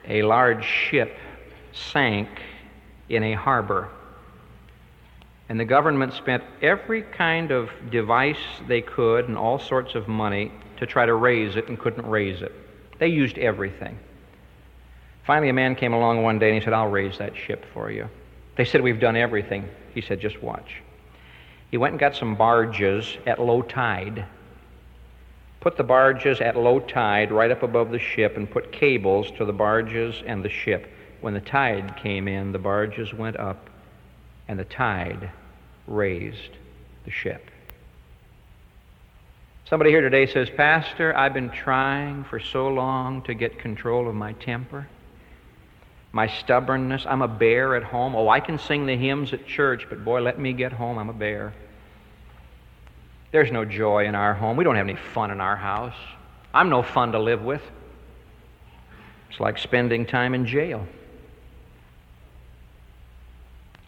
a 0.08 0.24
large 0.24 0.66
ship 0.66 1.18
sank 1.72 2.30
in 3.10 3.24
a 3.24 3.34
harbor. 3.34 3.90
And 5.50 5.60
the 5.60 5.66
government 5.66 6.14
spent 6.14 6.44
every 6.62 7.04
kind 7.04 7.52
of 7.52 7.70
device 7.92 8.38
they 8.68 8.82
could 8.82 9.28
and 9.28 9.38
all 9.38 9.60
sorts 9.60 9.94
of 9.94 10.08
money 10.08 10.52
to 10.78 10.88
try 10.88 11.06
to 11.06 11.14
raise 11.14 11.56
it 11.56 11.68
and 11.68 11.78
couldn't 11.78 12.08
raise 12.08 12.42
it. 12.42 12.52
They 12.98 13.08
used 13.08 13.38
everything. 13.38 14.00
Finally, 15.26 15.50
a 15.50 15.54
man 15.54 15.76
came 15.76 15.94
along 15.94 16.22
one 16.22 16.38
day 16.38 16.50
and 16.50 16.60
he 16.60 16.64
said, 16.64 16.74
I'll 16.74 16.90
raise 16.90 17.18
that 17.18 17.34
ship 17.36 17.66
for 17.74 17.90
you. 17.90 18.10
They 18.58 18.66
said, 18.66 18.82
We've 18.82 19.00
done 19.00 19.16
everything. 19.16 19.70
He 19.94 20.02
said, 20.02 20.20
Just 20.20 20.42
watch. 20.44 20.82
He 21.72 21.78
went 21.78 21.94
and 21.94 22.00
got 22.00 22.16
some 22.16 22.36
barges 22.36 23.18
at 23.26 23.42
low 23.42 23.62
tide, 23.62 24.26
put 25.62 25.78
the 25.78 25.84
barges 25.84 26.40
at 26.42 26.56
low 26.56 26.80
tide 26.80 27.32
right 27.32 27.50
up 27.50 27.64
above 27.64 27.90
the 27.90 28.00
ship, 28.00 28.38
and 28.38 28.52
put 28.52 28.72
cables 28.72 29.32
to 29.38 29.46
the 29.46 29.54
barges 29.54 30.22
and 30.28 30.44
the 30.44 30.50
ship. 30.50 30.90
When 31.22 31.34
the 31.34 31.42
tide 31.42 31.96
came 31.96 32.28
in, 32.28 32.52
the 32.52 32.60
barges 32.60 33.14
went 33.14 33.38
up, 33.38 33.70
and 34.48 34.60
the 34.60 34.66
tide 34.66 35.32
raised 35.88 36.58
the 37.06 37.12
ship. 37.12 37.50
Somebody 39.66 39.90
here 39.90 40.02
today 40.02 40.28
says, 40.28 40.50
Pastor, 40.50 41.16
I've 41.16 41.34
been 41.34 41.50
trying 41.50 42.26
for 42.26 42.40
so 42.40 42.68
long 42.68 43.24
to 43.24 43.34
get 43.34 43.58
control 43.58 44.10
of 44.10 44.14
my 44.14 44.34
temper 44.34 44.88
my 46.14 46.28
stubbornness. 46.28 47.06
I'm 47.08 47.24
a 47.24 47.28
bear 47.28 47.76
at 47.76 47.84
home. 47.84 48.16
Oh, 48.16 48.30
I 48.30 48.40
can 48.40 48.58
sing 48.58 48.86
the 48.86 48.96
hymns 48.96 49.34
at 49.34 49.46
church, 49.46 49.88
but 49.90 50.06
boy, 50.06 50.22
let 50.22 50.40
me 50.40 50.54
get 50.54 50.72
home. 50.72 50.98
I'm 50.98 51.10
a 51.10 51.14
bear. 51.14 51.54
There's 53.32 53.52
no 53.52 53.66
joy 53.66 54.06
in 54.06 54.14
our 54.14 54.36
home. 54.36 54.56
We 54.56 54.64
don't 54.64 54.76
have 54.76 54.88
any 54.88 54.98
fun 55.14 55.32
in 55.32 55.42
our 55.42 55.56
house. 55.56 55.96
I'm 56.54 56.70
no 56.70 56.84
fun 56.84 57.12
to 57.14 57.20
live 57.20 57.42
with. 57.42 57.64
It's 59.32 59.40
like 59.40 59.58
spending 59.58 60.06
time 60.06 60.36
in 60.36 60.46
jail. 60.46 60.86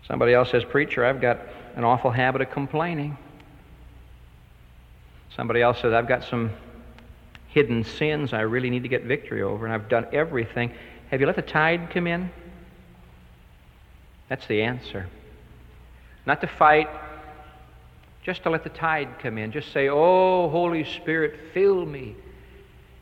Somebody 0.08 0.34
else 0.34 0.50
says, 0.50 0.64
Preacher, 0.64 1.06
I've 1.06 1.22
got 1.22 1.40
an 1.76 1.84
awful 1.84 2.10
habit 2.10 2.42
of 2.42 2.50
complaining. 2.50 3.18
Somebody 5.36 5.62
else 5.62 5.80
says, 5.80 5.94
I've 5.94 6.08
got 6.08 6.24
some 6.24 6.50
hidden 7.50 7.84
sins 7.84 8.34
I 8.34 8.42
really 8.42 8.72
need 8.72 8.84
to 8.84 8.90
get 8.90 9.04
victory 9.04 9.44
over, 9.44 9.66
and 9.66 9.74
I've 9.74 9.90
done 9.90 10.08
everything. 10.12 10.74
Have 11.16 11.22
you 11.22 11.28
let 11.28 11.38
the 11.38 11.42
tide 11.44 11.92
come 11.92 12.08
in? 12.08 12.30
That's 14.28 14.46
the 14.48 14.64
answer. 14.64 15.08
Not 16.26 16.42
to 16.42 16.48
fight, 16.48 16.90
just 18.22 18.44
to 18.44 18.50
let 18.50 18.66
the 18.66 18.70
tide 18.70 19.08
come 19.20 19.38
in. 19.38 19.54
Just 19.54 19.72
say, 19.72 19.88
Oh, 19.88 20.50
Holy 20.50 20.84
Spirit, 20.84 21.40
fill 21.54 21.86
me, 21.86 22.18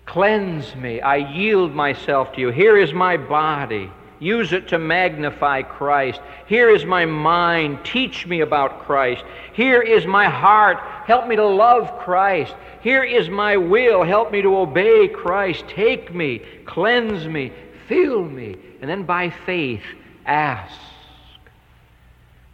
cleanse 0.06 0.76
me. 0.76 1.02
I 1.02 1.16
yield 1.16 1.74
myself 1.74 2.34
to 2.34 2.42
you. 2.42 2.52
Here 2.52 2.78
is 2.78 2.94
my 2.94 3.18
body. 3.18 3.90
Use 4.20 4.54
it 4.54 4.68
to 4.68 4.78
magnify 4.78 5.64
Christ. 5.64 6.22
Here 6.46 6.70
is 6.70 6.86
my 6.86 7.06
mind. 7.06 7.80
Teach 7.84 8.28
me 8.28 8.42
about 8.42 8.86
Christ. 8.86 9.24
Here 9.54 9.82
is 9.82 10.06
my 10.06 10.30
heart. 10.30 10.78
Help 11.08 11.28
me 11.28 11.36
to 11.36 11.48
love 11.48 11.98
Christ. 11.98 12.54
Here 12.84 13.04
is 13.04 13.28
my 13.28 13.58
will. 13.58 14.04
Help 14.04 14.32
me 14.32 14.44
to 14.44 14.56
obey 14.56 15.08
Christ. 15.08 15.66
Take 15.68 16.14
me, 16.14 16.44
cleanse 16.68 17.28
me, 17.28 17.52
Fill 17.88 18.24
me. 18.24 18.58
And 18.82 18.90
then 18.90 19.04
by 19.04 19.30
faith, 19.30 19.84
ask. 20.26 20.80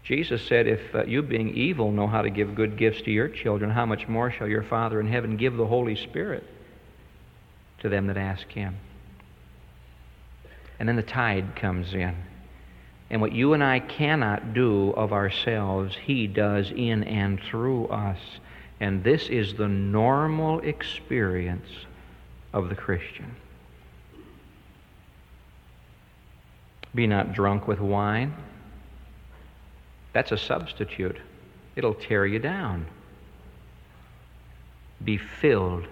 Jesus 0.03 0.41
said, 0.47 0.67
If 0.67 0.95
uh, 0.95 1.03
you, 1.05 1.21
being 1.21 1.55
evil, 1.55 1.91
know 1.91 2.07
how 2.07 2.23
to 2.23 2.31
give 2.31 2.55
good 2.55 2.77
gifts 2.77 3.01
to 3.03 3.11
your 3.11 3.27
children, 3.27 3.69
how 3.69 3.85
much 3.85 4.07
more 4.07 4.31
shall 4.31 4.47
your 4.47 4.63
Father 4.63 4.99
in 4.99 5.07
heaven 5.07 5.37
give 5.37 5.55
the 5.55 5.67
Holy 5.67 5.95
Spirit 5.95 6.43
to 7.81 7.89
them 7.89 8.07
that 8.07 8.17
ask 8.17 8.49
Him? 8.51 8.75
And 10.79 10.89
then 10.89 10.95
the 10.95 11.03
tide 11.03 11.55
comes 11.55 11.93
in. 11.93 12.15
And 13.11 13.21
what 13.21 13.33
you 13.33 13.53
and 13.53 13.63
I 13.63 13.79
cannot 13.79 14.53
do 14.53 14.91
of 14.91 15.13
ourselves, 15.13 15.95
He 15.95 16.25
does 16.25 16.71
in 16.71 17.03
and 17.03 17.39
through 17.39 17.87
us. 17.87 18.19
And 18.79 19.03
this 19.03 19.27
is 19.27 19.55
the 19.55 19.67
normal 19.67 20.59
experience 20.61 21.69
of 22.53 22.69
the 22.69 22.75
Christian. 22.75 23.35
Be 26.93 27.07
not 27.07 27.33
drunk 27.33 27.67
with 27.67 27.79
wine. 27.79 28.33
That's 30.13 30.31
a 30.31 30.37
substitute. 30.37 31.17
It'll 31.75 31.93
tear 31.93 32.25
you 32.25 32.39
down. 32.39 32.87
Be 35.03 35.17
filled 35.17 35.87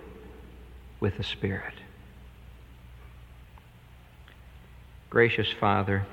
with 1.00 1.18
the 1.18 1.24
Spirit. 1.24 1.74
Gracious 5.10 5.52
Father, 5.52 6.06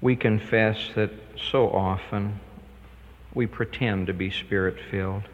we 0.00 0.16
confess 0.16 0.78
that 0.94 1.10
so 1.50 1.68
often 1.68 2.40
we 3.34 3.46
pretend 3.46 4.06
to 4.06 4.14
be 4.14 4.30
Spirit 4.30 4.76
filled. 4.90 5.24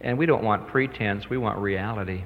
And 0.00 0.18
we 0.18 0.26
don't 0.26 0.42
want 0.42 0.66
pretense, 0.66 1.28
we 1.28 1.36
want 1.36 1.58
reality. 1.58 2.24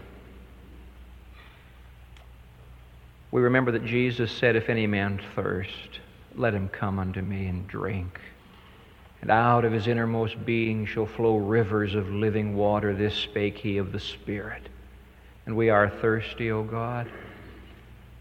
We 3.35 3.43
remember 3.43 3.73
that 3.73 3.85
Jesus 3.85 4.31
said, 4.31 4.55
If 4.55 4.69
any 4.69 4.87
man 4.87 5.21
thirst, 5.35 5.99
let 6.37 6.55
him 6.55 6.69
come 6.69 7.01
unto 7.01 7.21
me 7.21 7.47
and 7.47 7.67
drink. 7.67 8.21
And 9.21 9.29
out 9.29 9.65
of 9.65 9.73
his 9.73 9.89
innermost 9.89 10.47
being 10.47 10.87
shall 10.87 11.07
flow 11.07 11.39
rivers 11.39 11.97
of 11.97 12.09
living 12.09 12.55
water. 12.55 12.95
This 12.95 13.13
spake 13.17 13.59
he 13.59 13.79
of 13.79 13.91
the 13.91 13.99
Spirit. 13.99 14.69
And 15.47 15.57
we 15.57 15.69
are 15.69 15.91
thirsty, 15.91 16.53
O 16.53 16.63
God. 16.63 17.11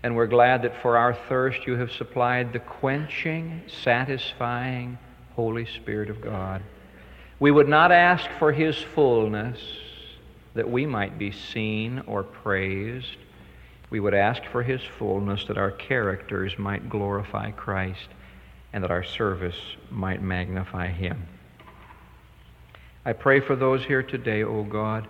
And 0.02 0.16
we're 0.16 0.26
glad 0.26 0.64
that 0.64 0.82
for 0.82 0.98
our 0.98 1.14
thirst 1.14 1.68
you 1.68 1.76
have 1.76 1.92
supplied 1.92 2.52
the 2.52 2.58
quenching, 2.58 3.62
satisfying 3.84 4.98
Holy 5.36 5.68
Spirit 5.68 6.10
of 6.10 6.22
God. 6.22 6.64
We 7.40 7.52
would 7.52 7.70
not 7.70 7.92
ask 7.92 8.26
for 8.40 8.52
his 8.52 8.80
fullness 8.80 9.60
that 10.56 10.72
we 10.72 10.88
might 10.88 11.20
be 11.20 11.32
seen 11.32 12.02
or 12.08 12.24
praised 12.24 13.18
we 13.94 14.00
would 14.00 14.16
ask 14.16 14.44
for 14.46 14.64
his 14.64 14.82
fullness 14.98 15.46
that 15.46 15.60
our 15.60 15.70
characters 15.70 16.58
might 16.58 16.90
glorify 16.90 17.52
Christ 17.52 18.08
and 18.74 18.84
that 18.84 18.90
our 18.90 19.04
service 19.04 19.56
might 19.92 20.20
magnify 20.20 20.88
him. 20.88 21.28
I 23.06 23.14
pray 23.14 23.40
for 23.40 23.56
those 23.56 23.86
here 23.86 24.02
today, 24.02 24.42
O 24.42 24.64
God, 24.64 25.08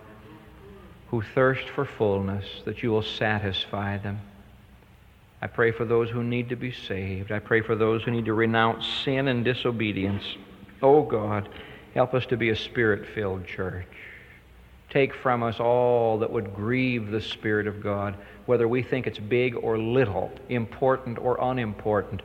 who 1.08 1.22
thirst 1.22 1.70
for 1.70 1.86
fullness, 1.86 2.46
that 2.66 2.84
you 2.84 2.92
will 2.92 3.04
satisfy 3.04 4.00
them. 4.00 4.20
I 5.42 5.48
pray 5.48 5.72
for 5.72 5.86
those 5.86 6.10
who 6.10 6.22
need 6.22 6.50
to 6.50 6.58
be 6.58 6.74
saved. 6.74 7.32
I 7.32 7.40
pray 7.40 7.62
for 7.62 7.78
those 7.78 8.04
who 8.04 8.12
need 8.12 8.26
to 8.26 8.34
renounce 8.34 8.86
sin 9.06 9.30
and 9.30 9.46
disobedience. 9.46 10.26
O 10.82 11.04
God, 11.04 11.48
help 11.94 12.14
us 12.14 12.26
to 12.26 12.36
be 12.36 12.50
a 12.50 12.56
spirit 12.58 13.08
filled 13.08 13.48
church. 13.48 13.88
Take 14.94 15.16
from 15.16 15.42
us 15.42 15.60
all 15.60 16.20
that 16.20 16.32
would 16.32 16.54
grieve 16.54 17.10
the 17.10 17.20
Spirit 17.20 17.66
of 17.66 17.82
God 17.82 18.16
whether 18.46 18.68
we 18.68 18.84
think 18.84 19.08
it's 19.08 19.18
big 19.18 19.56
or 19.56 19.78
little, 19.78 20.32
important 20.50 21.18
or 21.18 21.38
unimportant. 21.42 22.22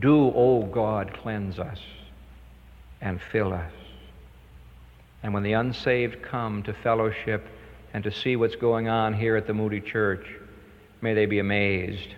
Do, 0.00 0.30
O 0.34 0.62
God, 0.62 1.14
cleanse 1.14 1.58
us 1.58 1.80
and 3.00 3.20
fill 3.32 3.54
us. 3.54 3.72
And 5.22 5.32
when 5.32 5.42
the 5.42 5.54
unsaved 5.54 6.22
come 6.22 6.62
to 6.64 6.74
fellowship 6.74 7.46
and 7.94 8.04
to 8.04 8.10
see 8.10 8.36
what's 8.36 8.56
going 8.56 8.88
on 8.88 9.14
here 9.14 9.36
at 9.36 9.46
the 9.46 9.54
Moody 9.54 9.80
Church, 9.80 10.26
may 11.00 11.14
they 11.14 11.26
be 11.26 11.38
amazed. 11.38 12.14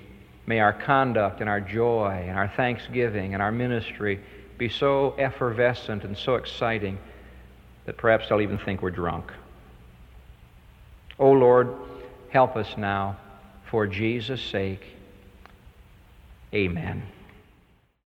May 0.46 0.58
our 0.58 0.72
conduct 0.72 1.40
and 1.40 1.48
our 1.48 1.60
joy 1.60 2.24
and 2.26 2.36
our 2.36 2.48
thanksgiving 2.56 3.34
and 3.34 3.42
our 3.42 3.52
ministry 3.52 4.20
be 4.58 4.68
so 4.68 5.14
effervescent 5.16 6.02
and 6.02 6.18
so 6.18 6.34
exciting 6.34 6.98
that 7.86 7.96
perhaps 7.96 8.28
they'll 8.28 8.40
even 8.40 8.58
think 8.58 8.82
we're 8.82 8.90
drunk. 8.90 9.32
O 11.22 11.26
oh 11.26 11.32
Lord, 11.34 11.72
help 12.30 12.56
us 12.56 12.76
now 12.76 13.16
for 13.70 13.86
Jesus' 13.86 14.42
sake. 14.42 14.84
Amen. 16.52 17.11